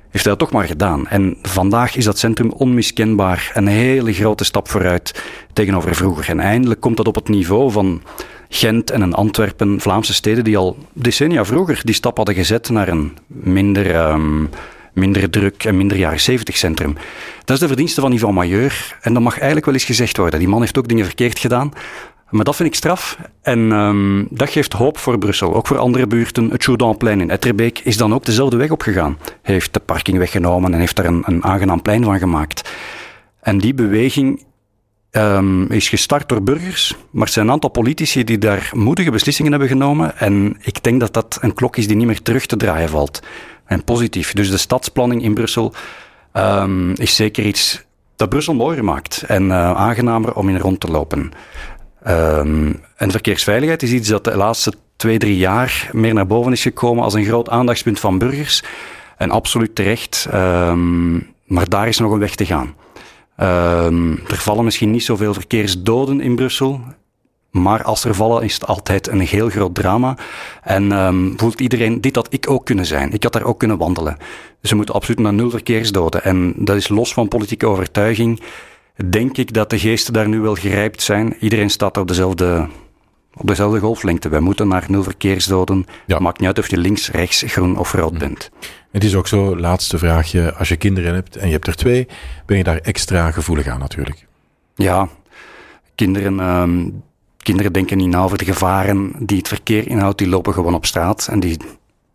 Heeft 0.09 0.25
hij 0.25 0.33
dat 0.35 0.39
toch 0.39 0.51
maar 0.51 0.67
gedaan. 0.67 1.07
En 1.07 1.37
vandaag 1.41 1.95
is 1.95 2.05
dat 2.05 2.17
centrum 2.17 2.51
onmiskenbaar 2.51 3.51
een 3.53 3.67
hele 3.67 4.13
grote 4.13 4.43
stap 4.43 4.69
vooruit 4.69 5.23
tegenover 5.53 5.95
vroeger. 5.95 6.29
En 6.29 6.39
eindelijk 6.39 6.79
komt 6.79 6.97
dat 6.97 7.07
op 7.07 7.15
het 7.15 7.29
niveau 7.29 7.71
van 7.71 8.01
Gent 8.49 8.91
en 8.91 9.01
een 9.01 9.13
Antwerpen, 9.13 9.79
Vlaamse 9.79 10.13
steden 10.13 10.43
die 10.43 10.57
al 10.57 10.77
decennia 10.93 11.45
vroeger 11.45 11.81
die 11.83 11.95
stap 11.95 12.17
hadden 12.17 12.35
gezet 12.35 12.69
naar 12.69 12.87
een 12.87 13.17
minder... 13.27 13.95
Um, 13.95 14.49
minder 14.93 15.29
druk 15.29 15.63
en 15.63 15.77
minder 15.77 15.97
jaren 15.97 16.19
70 16.19 16.57
centrum. 16.57 16.95
Dat 17.45 17.55
is 17.55 17.59
de 17.59 17.67
verdienste 17.67 18.01
van 18.01 18.13
Yvan 18.13 18.33
Majeur. 18.33 18.97
En 19.01 19.13
dat 19.13 19.23
mag 19.23 19.33
eigenlijk 19.35 19.65
wel 19.65 19.73
eens 19.73 19.83
gezegd 19.83 20.17
worden. 20.17 20.39
Die 20.39 20.47
man 20.47 20.59
heeft 20.59 20.77
ook 20.77 20.87
dingen 20.87 21.05
verkeerd 21.05 21.39
gedaan. 21.39 21.73
Maar 22.29 22.43
dat 22.43 22.55
vind 22.55 22.69
ik 22.69 22.75
straf. 22.75 23.17
En 23.41 23.59
um, 23.71 24.27
dat 24.29 24.49
geeft 24.49 24.73
hoop 24.73 24.97
voor 24.97 25.17
Brussel. 25.17 25.53
Ook 25.53 25.67
voor 25.67 25.77
andere 25.77 26.07
buurten. 26.07 26.49
Het 26.49 26.63
Jourdanplein 26.63 27.21
in 27.21 27.29
Etterbeek 27.29 27.79
is 27.79 27.97
dan 27.97 28.13
ook 28.13 28.25
dezelfde 28.25 28.57
weg 28.57 28.69
opgegaan. 28.69 29.17
Heeft 29.41 29.73
de 29.73 29.79
parking 29.79 30.17
weggenomen 30.17 30.73
en 30.73 30.79
heeft 30.79 30.95
daar 30.95 31.05
een, 31.05 31.23
een 31.25 31.43
aangenaam 31.43 31.81
plein 31.81 32.03
van 32.03 32.19
gemaakt. 32.19 32.71
En 33.41 33.57
die 33.57 33.73
beweging 33.73 34.43
um, 35.11 35.71
is 35.71 35.89
gestart 35.89 36.29
door 36.29 36.43
burgers, 36.43 36.95
maar 37.11 37.23
het 37.23 37.33
zijn 37.33 37.45
een 37.45 37.51
aantal 37.51 37.69
politici 37.69 38.23
die 38.23 38.37
daar 38.37 38.71
moedige 38.73 39.11
beslissingen 39.11 39.51
hebben 39.51 39.69
genomen. 39.69 40.17
En 40.17 40.57
ik 40.61 40.83
denk 40.83 40.99
dat 40.99 41.13
dat 41.13 41.37
een 41.41 41.53
klok 41.53 41.77
is 41.77 41.87
die 41.87 41.95
niet 41.95 42.07
meer 42.07 42.21
terug 42.21 42.45
te 42.45 42.57
draaien 42.57 42.89
valt 42.89 43.21
en 43.71 43.83
positief. 43.83 44.33
Dus 44.33 44.49
de 44.49 44.57
stadsplanning 44.57 45.23
in 45.23 45.33
Brussel 45.33 45.73
um, 46.33 46.91
is 46.91 47.15
zeker 47.15 47.45
iets 47.45 47.83
dat 48.15 48.29
Brussel 48.29 48.53
mooier 48.53 48.83
maakt 48.83 49.23
en 49.27 49.45
uh, 49.45 49.71
aangenamer 49.71 50.35
om 50.35 50.49
in 50.49 50.57
rond 50.57 50.79
te 50.79 50.87
lopen. 50.87 51.31
Um, 52.07 52.81
en 52.95 53.11
verkeersveiligheid 53.11 53.83
is 53.83 53.91
iets 53.91 54.07
dat 54.07 54.23
de 54.23 54.35
laatste 54.35 54.73
twee, 54.95 55.17
drie 55.17 55.37
jaar 55.37 55.89
meer 55.91 56.13
naar 56.13 56.27
boven 56.27 56.51
is 56.51 56.61
gekomen 56.61 57.03
als 57.03 57.13
een 57.13 57.25
groot 57.25 57.49
aandachtspunt 57.49 57.99
van 57.99 58.17
burgers. 58.17 58.63
En 59.17 59.31
absoluut 59.31 59.75
terecht, 59.75 60.27
um, 60.33 61.33
maar 61.45 61.69
daar 61.69 61.87
is 61.87 61.99
nog 61.99 62.11
een 62.11 62.19
weg 62.19 62.35
te 62.35 62.45
gaan. 62.45 62.75
Er 64.27 64.37
vallen 64.37 64.63
misschien 64.63 64.91
niet 64.91 65.03
zoveel 65.03 65.33
verkeersdoden 65.33 66.21
in 66.21 66.35
Brussel. 66.35 66.81
Maar 67.51 67.83
als 67.83 68.03
er 68.03 68.15
vallen 68.15 68.43
is 68.43 68.53
het 68.53 68.67
altijd 68.67 69.07
een 69.07 69.19
heel 69.19 69.49
groot 69.49 69.75
drama. 69.75 70.17
En 70.63 70.91
um, 70.91 71.33
voelt 71.37 71.61
iedereen, 71.61 72.01
dit 72.01 72.15
had 72.15 72.27
ik 72.33 72.49
ook 72.49 72.65
kunnen 72.65 72.85
zijn. 72.85 73.13
Ik 73.13 73.23
had 73.23 73.33
daar 73.33 73.43
ook 73.43 73.59
kunnen 73.59 73.77
wandelen. 73.77 74.17
Dus 74.61 74.69
we 74.69 74.75
moeten 74.75 74.95
absoluut 74.95 75.19
naar 75.19 75.33
nul 75.33 75.49
verkeersdoden. 75.49 76.23
En 76.23 76.53
dat 76.57 76.75
is 76.75 76.87
los 76.87 77.13
van 77.13 77.27
politieke 77.27 77.67
overtuiging. 77.67 78.41
Denk 79.09 79.37
ik 79.37 79.53
dat 79.53 79.69
de 79.69 79.79
geesten 79.79 80.13
daar 80.13 80.27
nu 80.27 80.39
wel 80.39 80.55
gerijpt 80.55 81.01
zijn. 81.01 81.35
Iedereen 81.39 81.69
staat 81.69 81.97
op 81.97 82.07
dezelfde, 82.07 82.67
op 83.33 83.47
dezelfde 83.47 83.79
golflengte. 83.79 84.29
Wij 84.29 84.39
moeten 84.39 84.67
naar 84.67 84.85
nul 84.87 85.03
verkeersdoden. 85.03 85.85
Ja. 86.05 86.19
Maakt 86.19 86.39
niet 86.39 86.47
uit 86.47 86.59
of 86.59 86.69
je 86.69 86.77
links, 86.77 87.11
rechts, 87.11 87.43
groen 87.47 87.77
of 87.77 87.93
rood 87.93 88.17
bent. 88.17 88.49
Het 88.91 89.03
is 89.03 89.15
ook 89.15 89.27
zo, 89.27 89.57
laatste 89.57 89.97
vraagje. 89.97 90.53
Als 90.53 90.69
je 90.69 90.75
kinderen 90.75 91.13
hebt 91.13 91.35
en 91.35 91.47
je 91.47 91.53
hebt 91.53 91.67
er 91.67 91.75
twee, 91.75 92.07
ben 92.45 92.57
je 92.57 92.63
daar 92.63 92.77
extra 92.77 93.31
gevoelig 93.31 93.67
aan 93.67 93.79
natuurlijk. 93.79 94.27
Ja, 94.75 95.07
kinderen. 95.95 96.39
Um, 96.39 97.03
kinderen 97.43 97.73
denken 97.73 97.97
niet 97.97 98.09
na 98.09 98.23
over 98.23 98.37
de 98.37 98.45
gevaren 98.45 99.13
die 99.19 99.37
het 99.37 99.47
verkeer 99.47 99.87
inhoudt. 99.87 100.17
Die 100.17 100.27
lopen 100.27 100.53
gewoon 100.53 100.73
op 100.73 100.85
straat. 100.85 101.27
En 101.31 101.39
die, 101.39 101.51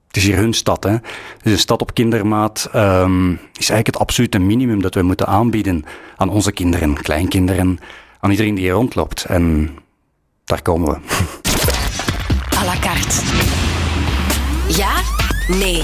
het 0.07 0.17
is 0.17 0.25
hier 0.25 0.37
hun 0.37 0.53
stad. 0.53 0.85
Hè. 0.85 0.97
Dus 1.43 1.53
een 1.53 1.59
stad 1.59 1.81
op 1.81 1.95
kindermaat 1.95 2.71
um, 2.75 3.33
is 3.33 3.39
eigenlijk 3.69 3.87
het 3.87 3.99
absolute 3.99 4.39
minimum 4.39 4.83
dat 4.83 4.95
we 4.95 5.03
moeten 5.03 5.27
aanbieden 5.27 5.85
aan 6.17 6.29
onze 6.29 6.53
kinderen, 6.53 7.03
kleinkinderen, 7.03 7.79
aan 8.21 8.31
iedereen 8.31 8.55
die 8.55 8.65
hier 8.65 8.73
rondloopt. 8.73 9.25
En 9.25 9.77
daar 10.45 10.63
komen 10.63 10.89
we. 10.89 10.99
La 12.67 12.79
carte. 12.81 13.56
Ja? 15.47 15.55
Nee. 15.55 15.83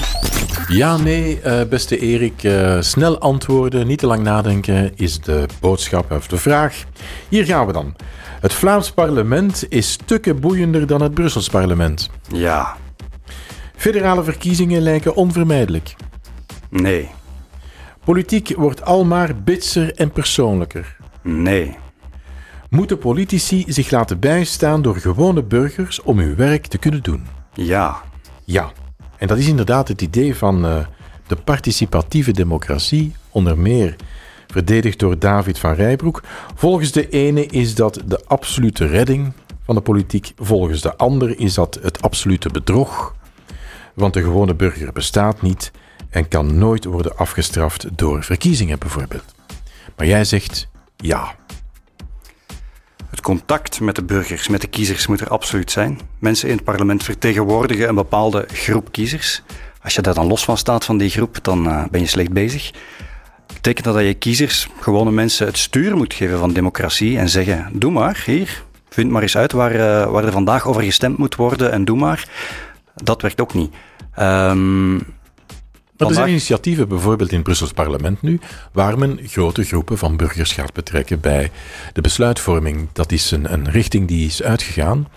Ja, 0.67 0.97
nee, 0.97 1.39
uh, 1.45 1.61
beste 1.69 1.97
Erik. 1.97 2.43
Uh, 2.43 2.81
snel 2.81 3.19
antwoorden, 3.19 3.87
niet 3.87 3.99
te 3.99 4.07
lang 4.07 4.23
nadenken, 4.23 4.91
is 4.95 5.19
de 5.19 5.45
boodschap 5.59 6.11
of 6.11 6.27
de 6.27 6.37
vraag. 6.37 6.83
Hier 7.29 7.45
gaan 7.45 7.65
we 7.65 7.73
dan. 7.73 7.95
Het 8.39 8.53
Vlaams 8.53 8.91
parlement 8.91 9.65
is 9.69 9.91
stukken 9.91 10.39
boeiender 10.39 10.87
dan 10.87 11.01
het 11.01 11.13
Brussels 11.13 11.49
parlement. 11.49 12.09
Ja. 12.27 12.75
Federale 13.75 14.23
verkiezingen 14.23 14.81
lijken 14.81 15.15
onvermijdelijk. 15.15 15.95
Nee. 16.69 17.09
Politiek 18.05 18.53
wordt 18.55 18.85
almaar 18.85 19.35
bitser 19.43 19.93
en 19.95 20.11
persoonlijker. 20.11 20.97
Nee. 21.21 21.77
Moeten 22.69 22.97
politici 22.97 23.65
zich 23.67 23.91
laten 23.91 24.19
bijstaan 24.19 24.81
door 24.81 24.95
gewone 24.95 25.43
burgers 25.43 26.01
om 26.01 26.19
hun 26.19 26.35
werk 26.35 26.67
te 26.67 26.77
kunnen 26.77 27.03
doen? 27.03 27.27
Ja. 27.53 28.01
Ja. 28.45 28.71
En 29.23 29.29
dat 29.29 29.37
is 29.37 29.47
inderdaad 29.47 29.87
het 29.87 30.01
idee 30.01 30.35
van 30.35 30.65
uh, 30.65 30.85
de 31.27 31.35
participatieve 31.35 32.31
democratie, 32.31 33.15
onder 33.29 33.57
meer 33.57 33.95
verdedigd 34.47 34.99
door 34.99 35.19
David 35.19 35.59
van 35.59 35.73
Rijbroek. 35.73 36.23
Volgens 36.55 36.91
de 36.91 37.09
ene 37.09 37.45
is 37.45 37.75
dat 37.75 38.01
de 38.05 38.23
absolute 38.25 38.85
redding 38.85 39.33
van 39.65 39.75
de 39.75 39.81
politiek, 39.81 40.31
volgens 40.35 40.81
de 40.81 40.95
ander 40.95 41.39
is 41.39 41.53
dat 41.53 41.79
het 41.81 42.01
absolute 42.01 42.49
bedrog. 42.49 43.15
Want 43.93 44.13
de 44.13 44.23
gewone 44.23 44.55
burger 44.55 44.93
bestaat 44.93 45.41
niet 45.41 45.71
en 46.09 46.27
kan 46.27 46.57
nooit 46.57 46.85
worden 46.85 47.17
afgestraft 47.17 47.87
door 47.95 48.23
verkiezingen 48.23 48.79
bijvoorbeeld. 48.79 49.35
Maar 49.95 50.07
jij 50.07 50.23
zegt 50.23 50.67
ja. 50.95 51.35
Contact 53.23 53.79
met 53.79 53.95
de 53.95 54.03
burgers, 54.03 54.47
met 54.47 54.61
de 54.61 54.67
kiezers 54.67 55.07
moet 55.07 55.21
er 55.21 55.29
absoluut 55.29 55.71
zijn. 55.71 55.99
Mensen 56.19 56.49
in 56.49 56.55
het 56.55 56.63
parlement 56.63 57.03
vertegenwoordigen 57.03 57.89
een 57.89 57.95
bepaalde 57.95 58.45
groep 58.51 58.91
kiezers. 58.91 59.41
Als 59.83 59.95
je 59.95 60.01
daar 60.01 60.13
dan 60.13 60.27
los 60.27 60.43
van 60.43 60.57
staat 60.57 60.85
van 60.85 60.97
die 60.97 61.09
groep, 61.09 61.43
dan 61.43 61.67
uh, 61.67 61.83
ben 61.91 62.01
je 62.01 62.07
slecht 62.07 62.31
bezig 62.31 62.71
betekent 63.63 63.85
dat 63.85 63.95
dat 63.95 64.03
je 64.03 64.13
kiezers, 64.13 64.67
gewone 64.79 65.11
mensen, 65.11 65.47
het 65.47 65.57
stuur 65.57 65.97
moet 65.97 66.13
geven 66.13 66.37
van 66.37 66.53
democratie 66.53 67.17
en 67.17 67.29
zeggen: 67.29 67.69
doe 67.73 67.91
maar, 67.91 68.23
hier, 68.25 68.63
vind 68.89 69.11
maar 69.11 69.21
eens 69.21 69.37
uit 69.37 69.51
waar, 69.51 69.75
uh, 69.75 70.11
waar 70.11 70.23
er 70.23 70.31
vandaag 70.31 70.67
over 70.67 70.81
gestemd 70.81 71.17
moet 71.17 71.35
worden 71.35 71.71
en 71.71 71.85
doe 71.85 71.97
maar. 71.97 72.27
Dat 72.95 73.21
werkt 73.21 73.41
ook 73.41 73.53
niet. 73.53 73.73
Um, 74.19 75.01
maar 76.03 76.17
er 76.17 76.23
zijn 76.23 76.29
initiatieven, 76.29 76.87
bijvoorbeeld 76.87 77.29
in 77.29 77.35
het 77.35 77.43
Brussels 77.43 77.71
parlement 77.71 78.21
nu, 78.21 78.39
waar 78.71 78.97
men 78.97 79.19
grote 79.27 79.63
groepen 79.63 79.97
van 79.97 80.17
burgers 80.17 80.51
gaat 80.51 80.73
betrekken 80.73 81.19
bij 81.19 81.51
de 81.93 82.01
besluitvorming. 82.01 82.87
Dat 82.93 83.11
is 83.11 83.31
een, 83.31 83.53
een 83.53 83.69
richting 83.69 84.07
die 84.07 84.25
is 84.25 84.43
uitgegaan. 84.43 85.07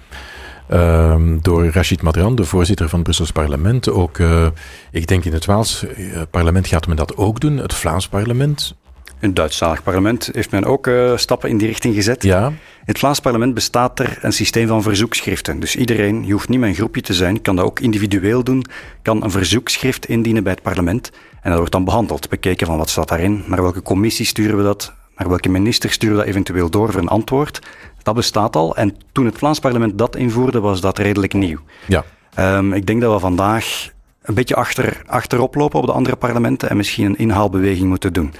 Um, 0.72 1.38
door 1.42 1.66
Rachid 1.66 2.02
Madran, 2.02 2.34
de 2.34 2.44
voorzitter 2.44 2.88
van 2.88 2.98
het 2.98 3.04
Brussels 3.04 3.30
parlement. 3.30 3.90
Ook, 3.90 4.18
uh, 4.18 4.46
ik 4.90 5.06
denk 5.06 5.24
in 5.24 5.32
het 5.32 5.44
Waals 5.44 5.84
uh, 5.98 6.22
parlement 6.30 6.66
gaat 6.66 6.86
men 6.86 6.96
dat 6.96 7.16
ook 7.16 7.40
doen, 7.40 7.56
het 7.56 7.74
Vlaams 7.74 8.08
parlement. 8.08 8.74
In 9.20 9.28
het 9.28 9.36
Duitsstalig 9.36 9.82
parlement 9.82 10.28
heeft 10.32 10.50
men 10.50 10.64
ook 10.64 10.86
uh, 10.86 11.16
stappen 11.16 11.48
in 11.48 11.58
die 11.58 11.66
richting 11.66 11.94
gezet. 11.94 12.22
Ja. 12.22 12.46
In 12.46 12.92
het 12.92 12.98
Vlaams 12.98 13.20
parlement 13.20 13.54
bestaat 13.54 13.98
er 13.98 14.18
een 14.20 14.32
systeem 14.32 14.66
van 14.66 14.82
verzoekschriften. 14.82 15.60
Dus 15.60 15.76
iedereen, 15.76 16.26
je 16.26 16.32
hoeft 16.32 16.48
niet 16.48 16.60
met 16.60 16.68
een 16.68 16.74
groepje 16.74 17.00
te 17.00 17.14
zijn, 17.14 17.42
kan 17.42 17.56
dat 17.56 17.64
ook 17.64 17.80
individueel 17.80 18.44
doen, 18.44 18.64
kan 19.02 19.24
een 19.24 19.30
verzoekschrift 19.30 20.06
indienen 20.06 20.42
bij 20.42 20.52
het 20.52 20.62
parlement. 20.62 21.10
En 21.40 21.48
dat 21.50 21.58
wordt 21.58 21.72
dan 21.72 21.84
behandeld, 21.84 22.28
bekeken 22.28 22.66
van 22.66 22.78
wat 22.78 22.90
staat 22.90 23.08
daarin, 23.08 23.44
naar 23.46 23.62
welke 23.62 23.82
commissie 23.82 24.26
sturen 24.26 24.56
we 24.56 24.62
dat, 24.62 24.92
naar 25.16 25.28
welke 25.28 25.48
minister 25.48 25.90
sturen 25.90 26.16
we 26.16 26.22
dat 26.22 26.30
eventueel 26.30 26.70
door 26.70 26.92
voor 26.92 27.00
een 27.00 27.08
antwoord. 27.08 27.60
Dat 28.02 28.14
bestaat 28.14 28.56
al. 28.56 28.76
En 28.76 28.96
toen 29.12 29.24
het 29.24 29.38
Vlaams 29.38 29.58
parlement 29.58 29.98
dat 29.98 30.16
invoerde, 30.16 30.60
was 30.60 30.80
dat 30.80 30.98
redelijk 30.98 31.32
nieuw. 31.32 31.58
Ja. 31.86 32.04
Um, 32.38 32.72
ik 32.72 32.86
denk 32.86 33.00
dat 33.00 33.12
we 33.12 33.18
vandaag 33.18 33.90
een 34.22 34.34
beetje 34.34 34.54
achter, 34.54 35.02
achterop 35.06 35.54
lopen 35.54 35.80
op 35.80 35.86
de 35.86 35.92
andere 35.92 36.16
parlementen 36.16 36.70
en 36.70 36.76
misschien 36.76 37.04
een 37.04 37.18
inhaalbeweging 37.18 37.88
moeten 37.88 38.12
doen. 38.12 38.32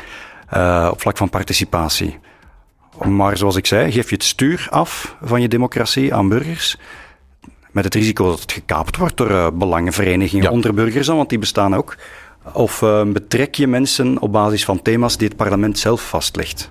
Uh, 0.54 0.88
op 0.92 1.00
vlak 1.00 1.16
van 1.16 1.30
participatie. 1.30 2.18
Maar 3.04 3.36
zoals 3.36 3.56
ik 3.56 3.66
zei, 3.66 3.92
geef 3.92 4.08
je 4.08 4.14
het 4.14 4.24
stuur 4.24 4.66
af 4.70 5.16
van 5.22 5.40
je 5.40 5.48
democratie 5.48 6.14
aan 6.14 6.28
burgers. 6.28 6.76
Met 7.70 7.84
het 7.84 7.94
risico 7.94 8.28
dat 8.28 8.40
het 8.40 8.52
gekaapt 8.52 8.96
wordt 8.96 9.16
door 9.16 9.30
uh, 9.30 9.46
belangenverenigingen 9.52 10.44
Ja. 10.44 10.50
onder 10.50 10.74
burgers, 10.74 11.06
dan, 11.06 11.16
want 11.16 11.28
die 11.28 11.38
bestaan 11.38 11.74
ook. 11.74 11.96
Of 12.52 12.82
uh, 12.82 13.02
betrek 13.02 13.54
je 13.54 13.66
mensen 13.66 14.20
op 14.20 14.32
basis 14.32 14.64
van 14.64 14.82
thema's 14.82 15.16
die 15.16 15.28
het 15.28 15.36
parlement 15.36 15.78
zelf 15.78 16.08
vastlegt. 16.08 16.70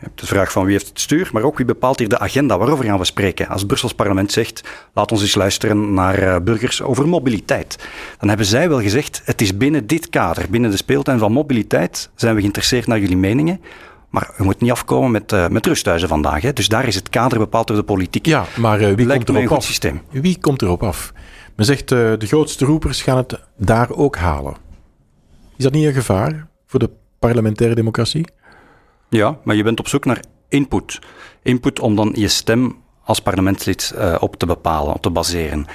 Je 0.00 0.04
hebt 0.04 0.20
de 0.20 0.26
vraag 0.26 0.52
van 0.52 0.64
wie 0.64 0.72
heeft 0.72 0.88
het 0.88 1.00
stuur, 1.00 1.30
maar 1.32 1.42
ook 1.42 1.56
wie 1.56 1.66
bepaalt 1.66 1.98
hier 1.98 2.08
de 2.08 2.18
agenda, 2.18 2.58
waarover 2.58 2.84
gaan 2.84 2.98
we 2.98 3.04
spreken. 3.04 3.48
Als 3.48 3.58
het 3.58 3.66
Brussels 3.66 3.94
parlement 3.94 4.32
zegt, 4.32 4.68
laat 4.94 5.12
ons 5.12 5.22
eens 5.22 5.34
luisteren 5.34 5.94
naar 5.94 6.22
uh, 6.22 6.36
burgers 6.42 6.82
over 6.82 7.08
mobiliteit. 7.08 7.88
Dan 8.18 8.28
hebben 8.28 8.46
zij 8.46 8.68
wel 8.68 8.80
gezegd, 8.80 9.22
het 9.24 9.40
is 9.40 9.56
binnen 9.56 9.86
dit 9.86 10.08
kader, 10.08 10.46
binnen 10.50 10.70
de 10.70 10.76
speeltuin 10.76 11.18
van 11.18 11.32
mobiliteit, 11.32 12.10
zijn 12.14 12.34
we 12.34 12.40
geïnteresseerd 12.40 12.86
naar 12.86 12.98
jullie 12.98 13.16
meningen. 13.16 13.60
Maar 14.10 14.30
je 14.36 14.42
moet 14.42 14.60
niet 14.60 14.70
afkomen 14.70 15.10
met, 15.10 15.32
uh, 15.32 15.48
met 15.48 15.66
rusthuizen 15.66 16.08
vandaag. 16.08 16.42
Hè. 16.42 16.52
Dus 16.52 16.68
daar 16.68 16.86
is 16.86 16.94
het 16.94 17.08
kader 17.08 17.38
bepaald 17.38 17.66
door 17.66 17.76
de 17.76 17.82
politiek. 17.82 18.26
Ja, 18.26 18.44
maar 18.56 18.80
uh, 18.80 18.94
wie 18.94 19.06
Lijkt 19.06 19.24
komt 19.24 19.38
erop 19.38 19.58
af? 19.58 19.64
systeem. 19.64 20.00
Wie 20.10 20.38
komt 20.40 20.62
erop 20.62 20.82
af? 20.82 21.12
Men 21.56 21.66
zegt 21.66 21.90
uh, 21.92 22.12
de 22.18 22.26
grootste 22.26 22.64
roepers 22.64 23.02
gaan 23.02 23.16
het 23.16 23.40
daar 23.56 23.90
ook 23.90 24.16
halen. 24.16 24.56
Is 25.56 25.64
dat 25.64 25.72
niet 25.72 25.84
een 25.84 25.92
gevaar 25.92 26.48
voor 26.66 26.80
de 26.80 26.90
parlementaire 27.18 27.74
democratie? 27.74 28.26
Ja, 29.08 29.38
maar 29.44 29.56
je 29.56 29.62
bent 29.62 29.78
op 29.78 29.88
zoek 29.88 30.04
naar 30.04 30.22
input. 30.48 30.98
Input 31.42 31.80
om 31.80 31.96
dan 31.96 32.12
je 32.14 32.28
stem 32.28 32.76
als 33.04 33.20
parlementslid 33.20 33.94
uh, 33.96 34.16
op 34.20 34.36
te 34.36 34.46
bepalen, 34.46 34.94
op 34.94 35.02
te 35.02 35.10
baseren. 35.10 35.66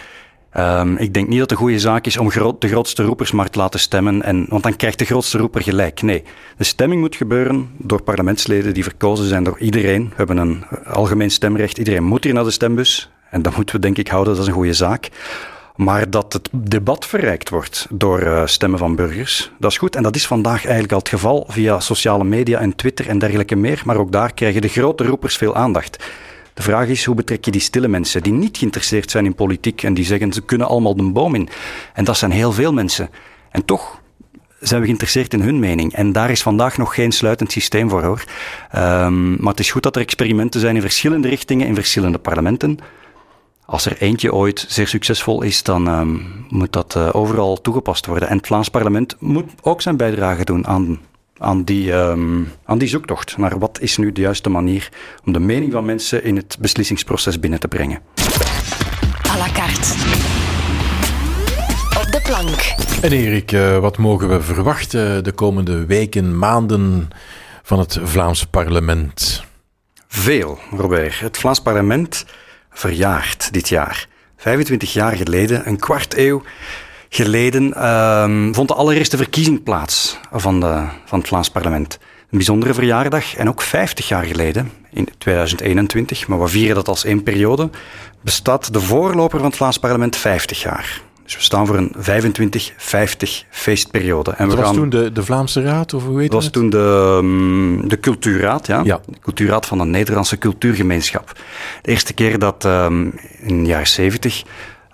Um, 0.57 0.97
ik 0.97 1.13
denk 1.13 1.27
niet 1.27 1.39
dat 1.39 1.49
het 1.49 1.51
een 1.51 1.65
goede 1.65 1.79
zaak 1.79 2.05
is 2.05 2.17
om 2.17 2.29
de 2.59 2.67
grootste 2.67 3.03
roepers 3.03 3.31
maar 3.31 3.49
te 3.49 3.59
laten 3.59 3.79
stemmen, 3.79 4.23
en, 4.23 4.45
want 4.49 4.63
dan 4.63 4.75
krijgt 4.75 4.99
de 4.99 5.05
grootste 5.05 5.37
roeper 5.37 5.61
gelijk. 5.61 6.01
Nee, 6.01 6.23
de 6.57 6.63
stemming 6.63 7.01
moet 7.01 7.15
gebeuren 7.15 7.69
door 7.77 8.01
parlementsleden 8.01 8.73
die 8.73 8.83
verkozen 8.83 9.25
zijn 9.25 9.43
door 9.43 9.59
iedereen. 9.59 10.09
We 10.09 10.15
hebben 10.15 10.37
een 10.37 10.65
algemeen 10.85 11.31
stemrecht, 11.31 11.77
iedereen 11.77 12.03
moet 12.03 12.23
hier 12.23 12.33
naar 12.33 12.43
de 12.43 12.51
stembus. 12.51 13.11
En 13.29 13.41
dat 13.41 13.55
moeten 13.55 13.75
we 13.75 13.81
denk 13.81 13.97
ik 13.97 14.07
houden, 14.07 14.33
dat 14.33 14.41
is 14.41 14.47
een 14.47 14.53
goede 14.53 14.73
zaak. 14.73 15.09
Maar 15.75 16.09
dat 16.09 16.33
het 16.33 16.49
debat 16.51 17.05
verrijkt 17.05 17.49
wordt 17.49 17.87
door 17.89 18.21
uh, 18.21 18.45
stemmen 18.45 18.79
van 18.79 18.95
burgers, 18.95 19.51
dat 19.59 19.71
is 19.71 19.77
goed. 19.77 19.95
En 19.95 20.03
dat 20.03 20.15
is 20.15 20.27
vandaag 20.27 20.61
eigenlijk 20.63 20.91
al 20.93 20.99
het 20.99 21.09
geval 21.09 21.45
via 21.47 21.79
sociale 21.79 22.23
media 22.23 22.59
en 22.59 22.75
Twitter 22.75 23.07
en 23.07 23.19
dergelijke 23.19 23.55
meer. 23.55 23.81
Maar 23.85 23.97
ook 23.97 24.11
daar 24.11 24.33
krijgen 24.33 24.61
de 24.61 24.67
grote 24.67 25.03
roepers 25.03 25.37
veel 25.37 25.55
aandacht. 25.55 26.03
De 26.53 26.61
vraag 26.61 26.87
is, 26.87 27.05
hoe 27.05 27.15
betrek 27.15 27.45
je 27.45 27.51
die 27.51 27.61
stille 27.61 27.87
mensen 27.87 28.23
die 28.23 28.33
niet 28.33 28.57
geïnteresseerd 28.57 29.11
zijn 29.11 29.25
in 29.25 29.35
politiek 29.35 29.83
en 29.83 29.93
die 29.93 30.05
zeggen, 30.05 30.33
ze 30.33 30.41
kunnen 30.41 30.67
allemaal 30.67 30.95
de 30.95 31.11
boom 31.11 31.35
in. 31.35 31.49
En 31.93 32.03
dat 32.03 32.17
zijn 32.17 32.31
heel 32.31 32.51
veel 32.51 32.73
mensen. 32.73 33.09
En 33.51 33.65
toch 33.65 34.01
zijn 34.59 34.79
we 34.79 34.85
geïnteresseerd 34.85 35.33
in 35.33 35.41
hun 35.41 35.59
mening. 35.59 35.93
En 35.93 36.11
daar 36.11 36.29
is 36.29 36.41
vandaag 36.41 36.77
nog 36.77 36.95
geen 36.95 37.11
sluitend 37.11 37.51
systeem 37.51 37.89
voor, 37.89 38.03
hoor. 38.03 38.23
Um, 38.75 39.35
maar 39.39 39.51
het 39.51 39.59
is 39.59 39.71
goed 39.71 39.83
dat 39.83 39.95
er 39.95 40.01
experimenten 40.01 40.59
zijn 40.59 40.75
in 40.75 40.81
verschillende 40.81 41.27
richtingen, 41.27 41.67
in 41.67 41.75
verschillende 41.75 42.17
parlementen. 42.17 42.79
Als 43.65 43.85
er 43.85 43.97
eentje 43.97 44.33
ooit 44.33 44.65
zeer 44.67 44.87
succesvol 44.87 45.41
is, 45.41 45.63
dan 45.63 45.87
um, 45.87 46.45
moet 46.49 46.73
dat 46.73 46.95
uh, 46.97 47.09
overal 47.11 47.61
toegepast 47.61 48.05
worden. 48.05 48.29
En 48.29 48.37
het 48.37 48.47
Vlaams 48.47 48.69
parlement 48.69 49.15
moet 49.19 49.51
ook 49.61 49.81
zijn 49.81 49.97
bijdrage 49.97 50.45
doen 50.45 50.67
aan, 50.67 50.99
aan, 51.37 51.63
die, 51.63 51.93
um, 51.93 52.51
aan 52.65 52.77
die 52.77 52.87
zoektocht 52.87 53.37
naar 53.37 53.59
wat 53.59 53.79
is 53.81 53.97
nu 53.97 54.11
de 54.11 54.21
juiste 54.21 54.49
manier 54.49 54.89
om 55.25 55.33
de 55.33 55.39
mening 55.39 55.71
van 55.71 55.85
mensen 55.85 56.23
in 56.23 56.35
het 56.35 56.57
beslissingsproces 56.59 57.39
binnen 57.39 57.59
te 57.59 57.67
brengen. 57.67 57.99
À 59.27 59.37
la 59.37 59.47
carte. 59.53 59.93
Op 61.99 62.11
de 62.11 62.21
plank. 62.23 62.73
En 63.01 63.11
Erik, 63.11 63.51
uh, 63.51 63.77
wat 63.77 63.97
mogen 63.97 64.29
we 64.29 64.41
verwachten 64.41 65.23
de 65.23 65.31
komende 65.31 65.85
weken, 65.85 66.37
maanden 66.37 67.07
van 67.63 67.79
het 67.79 67.99
Vlaams 68.03 68.45
parlement? 68.45 69.43
Veel, 70.07 70.59
Robert. 70.71 71.19
Het 71.19 71.37
Vlaams 71.37 71.61
parlement 71.61 72.25
verjaard 72.73 73.53
dit 73.53 73.69
jaar. 73.69 74.07
25 74.37 74.93
jaar 74.93 75.15
geleden, 75.15 75.67
een 75.67 75.79
kwart 75.79 76.17
eeuw 76.17 76.43
geleden, 77.09 77.87
um, 77.87 78.55
vond 78.55 78.67
de 78.67 78.73
allereerste 78.73 79.17
verkiezing 79.17 79.63
plaats 79.63 80.19
van, 80.31 80.59
de, 80.59 80.83
van 81.05 81.19
het 81.19 81.27
Vlaams 81.27 81.49
parlement. 81.49 81.99
Een 82.01 82.37
bijzondere 82.37 82.73
verjaardag. 82.73 83.35
En 83.35 83.49
ook 83.49 83.61
50 83.61 84.07
jaar 84.07 84.23
geleden, 84.23 84.71
in 84.91 85.07
2021, 85.17 86.27
maar 86.27 86.41
we 86.41 86.47
vieren 86.47 86.75
dat 86.75 86.87
als 86.87 87.05
één 87.05 87.23
periode, 87.23 87.69
bestaat 88.21 88.73
de 88.73 88.79
voorloper 88.79 89.37
van 89.37 89.47
het 89.47 89.57
Vlaams 89.57 89.77
parlement 89.77 90.15
50 90.15 90.61
jaar. 90.61 91.01
Dus 91.23 91.35
we 91.35 91.41
staan 91.41 91.67
voor 91.67 91.77
een 91.77 91.95
25-50 91.95 93.47
feestperiode. 93.49 94.31
En 94.31 94.45
dat 94.47 94.55
we 94.55 94.61
was 94.61 94.65
gaan, 94.65 94.75
toen 94.75 94.89
de, 94.89 95.11
de 95.11 95.23
Vlaamse 95.23 95.61
Raad, 95.61 95.93
of 95.93 96.05
hoe 96.05 96.19
heet 96.19 96.31
dat 96.31 96.35
was 96.35 96.43
het? 96.43 96.53
toen 96.53 96.69
de, 96.69 97.17
um, 97.21 97.87
de 97.87 97.99
Cultuurraad, 97.99 98.67
ja? 98.67 98.81
Ja. 98.83 98.99
De 99.05 99.19
Cultuurraad 99.19 99.65
van 99.65 99.77
de 99.77 99.85
Nederlandse 99.85 100.37
Cultuurgemeenschap. 100.37 101.31
De 101.81 101.89
eerste 101.91 102.13
keer 102.13 102.39
dat 102.39 102.65
um, 102.65 103.13
in 103.39 103.63
de 103.63 103.69
jaren 103.69 103.87
70 103.87 104.43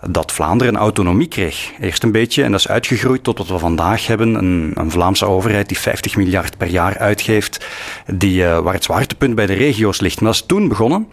dat 0.08 0.32
Vlaanderen 0.32 0.78
autonomie 0.78 1.28
kreeg. 1.28 1.72
Eerst 1.80 2.04
een 2.04 2.12
beetje, 2.12 2.44
en 2.44 2.52
dat 2.52 2.60
is 2.60 2.68
uitgegroeid 2.68 3.24
tot 3.24 3.38
wat 3.38 3.48
we 3.48 3.58
vandaag 3.58 4.08
hebben. 4.08 4.36
Een, 4.36 4.72
een 4.76 4.92
Vlaamse 4.92 5.26
overheid 5.26 5.68
die 5.68 5.80
50 5.80 6.16
miljard 6.16 6.58
per 6.58 6.68
jaar 6.68 6.98
uitgeeft, 6.98 7.66
die, 8.14 8.42
uh, 8.44 8.60
waar 8.60 8.74
het 8.74 8.84
zwaartepunt 8.84 9.36
bij 9.36 9.46
de 9.46 9.54
regio's 9.54 10.00
ligt. 10.00 10.22
Maar 10.22 10.32
dat 10.32 10.42
is 10.42 10.48
toen 10.48 10.68
begonnen. 10.68 11.08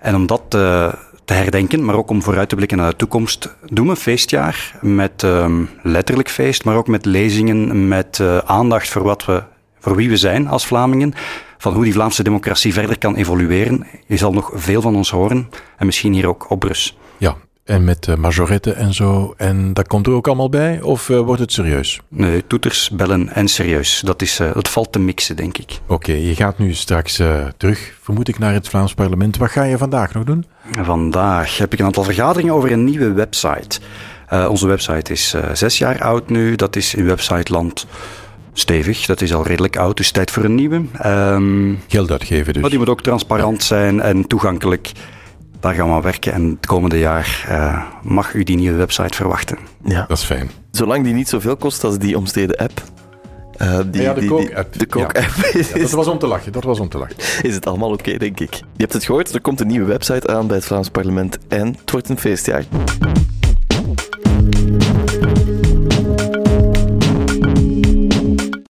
En 0.00 0.14
om 0.14 0.26
dat 0.26 0.42
uh, 0.54 0.92
te 1.32 1.38
herdenken, 1.38 1.84
maar 1.84 1.94
ook 1.94 2.10
om 2.10 2.22
vooruit 2.22 2.48
te 2.48 2.54
blikken 2.54 2.76
naar 2.76 2.90
de 2.90 2.96
toekomst, 2.96 3.56
doen 3.66 3.84
we 3.84 3.90
een 3.90 3.96
feestjaar 3.96 4.78
met 4.80 5.22
um, 5.22 5.68
letterlijk 5.82 6.30
feest, 6.30 6.64
maar 6.64 6.76
ook 6.76 6.86
met 6.86 7.04
lezingen, 7.04 7.88
met 7.88 8.18
uh, 8.18 8.38
aandacht 8.38 8.88
voor 8.88 9.02
wat 9.02 9.24
we, 9.24 9.42
voor 9.78 9.96
wie 9.96 10.08
we 10.08 10.16
zijn 10.16 10.48
als 10.48 10.66
Vlamingen, 10.66 11.14
van 11.58 11.74
hoe 11.74 11.84
die 11.84 11.92
Vlaamse 11.92 12.22
democratie 12.22 12.72
verder 12.72 12.98
kan 12.98 13.14
evolueren. 13.14 13.86
Je 14.06 14.16
zal 14.16 14.32
nog 14.32 14.50
veel 14.54 14.80
van 14.80 14.96
ons 14.96 15.10
horen 15.10 15.48
en 15.76 15.86
misschien 15.86 16.12
hier 16.12 16.26
ook 16.26 16.50
op 16.50 16.60
Brus. 16.60 16.98
Ja, 17.18 17.36
en 17.64 17.84
met 17.84 18.06
uh, 18.06 18.16
majoretten 18.16 18.76
en 18.76 18.94
zo. 18.94 19.34
En 19.36 19.72
dat 19.72 19.86
komt 19.86 20.06
er 20.06 20.12
ook 20.12 20.26
allemaal 20.26 20.48
bij? 20.48 20.80
Of 20.80 21.08
uh, 21.08 21.20
wordt 21.20 21.40
het 21.40 21.52
serieus? 21.52 22.00
Nee, 22.08 22.46
toeters, 22.46 22.90
bellen 22.90 23.28
en 23.28 23.48
serieus. 23.48 24.00
Dat, 24.04 24.22
is, 24.22 24.40
uh, 24.40 24.52
dat 24.52 24.68
valt 24.68 24.92
te 24.92 24.98
mixen, 24.98 25.36
denk 25.36 25.58
ik. 25.58 25.80
Oké, 25.82 25.92
okay, 25.92 26.20
je 26.20 26.34
gaat 26.34 26.58
nu 26.58 26.74
straks 26.74 27.20
uh, 27.20 27.46
terug, 27.56 27.96
vermoed 28.00 28.28
ik, 28.28 28.38
naar 28.38 28.52
het 28.52 28.68
Vlaams 28.68 28.94
parlement. 28.94 29.36
Wat 29.36 29.50
ga 29.50 29.62
je 29.62 29.78
vandaag 29.78 30.14
nog 30.14 30.24
doen? 30.24 30.44
Vandaag 30.82 31.58
heb 31.58 31.72
ik 31.72 31.78
een 31.78 31.84
aantal 31.84 32.04
vergaderingen 32.04 32.54
over 32.54 32.72
een 32.72 32.84
nieuwe 32.84 33.12
website. 33.12 33.80
Onze 34.48 34.66
website 34.66 35.12
is 35.12 35.34
zes 35.52 35.78
jaar 35.78 36.02
oud 36.02 36.28
nu. 36.28 36.56
Dat 36.56 36.76
is 36.76 36.94
in 36.94 37.04
websiteland 37.04 37.86
stevig. 38.52 39.06
Dat 39.06 39.20
is 39.20 39.34
al 39.34 39.46
redelijk 39.46 39.76
oud, 39.76 39.96
dus 39.96 40.10
tijd 40.10 40.30
voor 40.30 40.44
een 40.44 40.54
nieuwe. 40.54 40.82
Um, 41.06 41.80
Geld 41.88 42.10
uitgeven 42.10 42.52
dus. 42.52 42.62
Maar 42.62 42.70
die 42.70 42.78
moet 42.78 42.88
ook 42.88 43.02
transparant 43.02 43.62
zijn 43.62 44.00
en 44.00 44.26
toegankelijk. 44.26 44.92
Daar 45.62 45.74
gaan 45.74 45.88
we 45.88 45.94
aan 45.94 46.02
werken 46.02 46.32
en 46.32 46.48
het 46.48 46.66
komende 46.66 46.98
jaar 46.98 47.46
uh, 47.48 47.82
mag 48.02 48.34
u 48.34 48.42
die 48.42 48.56
nieuwe 48.56 48.76
website 48.76 49.16
verwachten. 49.16 49.58
Ja. 49.84 50.04
Dat 50.08 50.18
is 50.18 50.24
fijn. 50.24 50.50
Zolang 50.70 51.04
die 51.04 51.14
niet 51.14 51.28
zoveel 51.28 51.56
kost 51.56 51.84
als 51.84 51.98
die 51.98 52.16
omstreden 52.16 52.56
app. 52.56 52.82
Uh, 53.56 53.78
die, 53.86 54.02
ja, 54.02 54.14
de 54.14 54.26
Coke-app. 54.26 54.72
De 54.72 55.66
ja, 55.74 55.78
dat 55.78 55.90
was 55.90 56.06
om 56.06 56.18
te 56.18 56.26
lachen, 56.26 56.52
dat 56.52 56.64
was 56.64 56.80
om 56.80 56.88
te 56.88 56.98
lachen. 56.98 57.16
Is 57.42 57.54
het 57.54 57.66
allemaal 57.66 57.90
oké, 57.90 58.00
okay, 58.00 58.18
denk 58.18 58.40
ik. 58.40 58.54
Je 58.54 58.62
hebt 58.76 58.92
het 58.92 59.04
gehoord, 59.04 59.34
er 59.34 59.40
komt 59.40 59.60
een 59.60 59.66
nieuwe 59.66 59.86
website 59.86 60.28
aan 60.28 60.46
bij 60.46 60.56
het 60.56 60.66
Vlaams 60.66 60.88
parlement 60.88 61.38
en 61.48 61.66
het 61.66 61.90
wordt 61.90 62.08
een 62.08 62.18
feestjaar. 62.18 62.64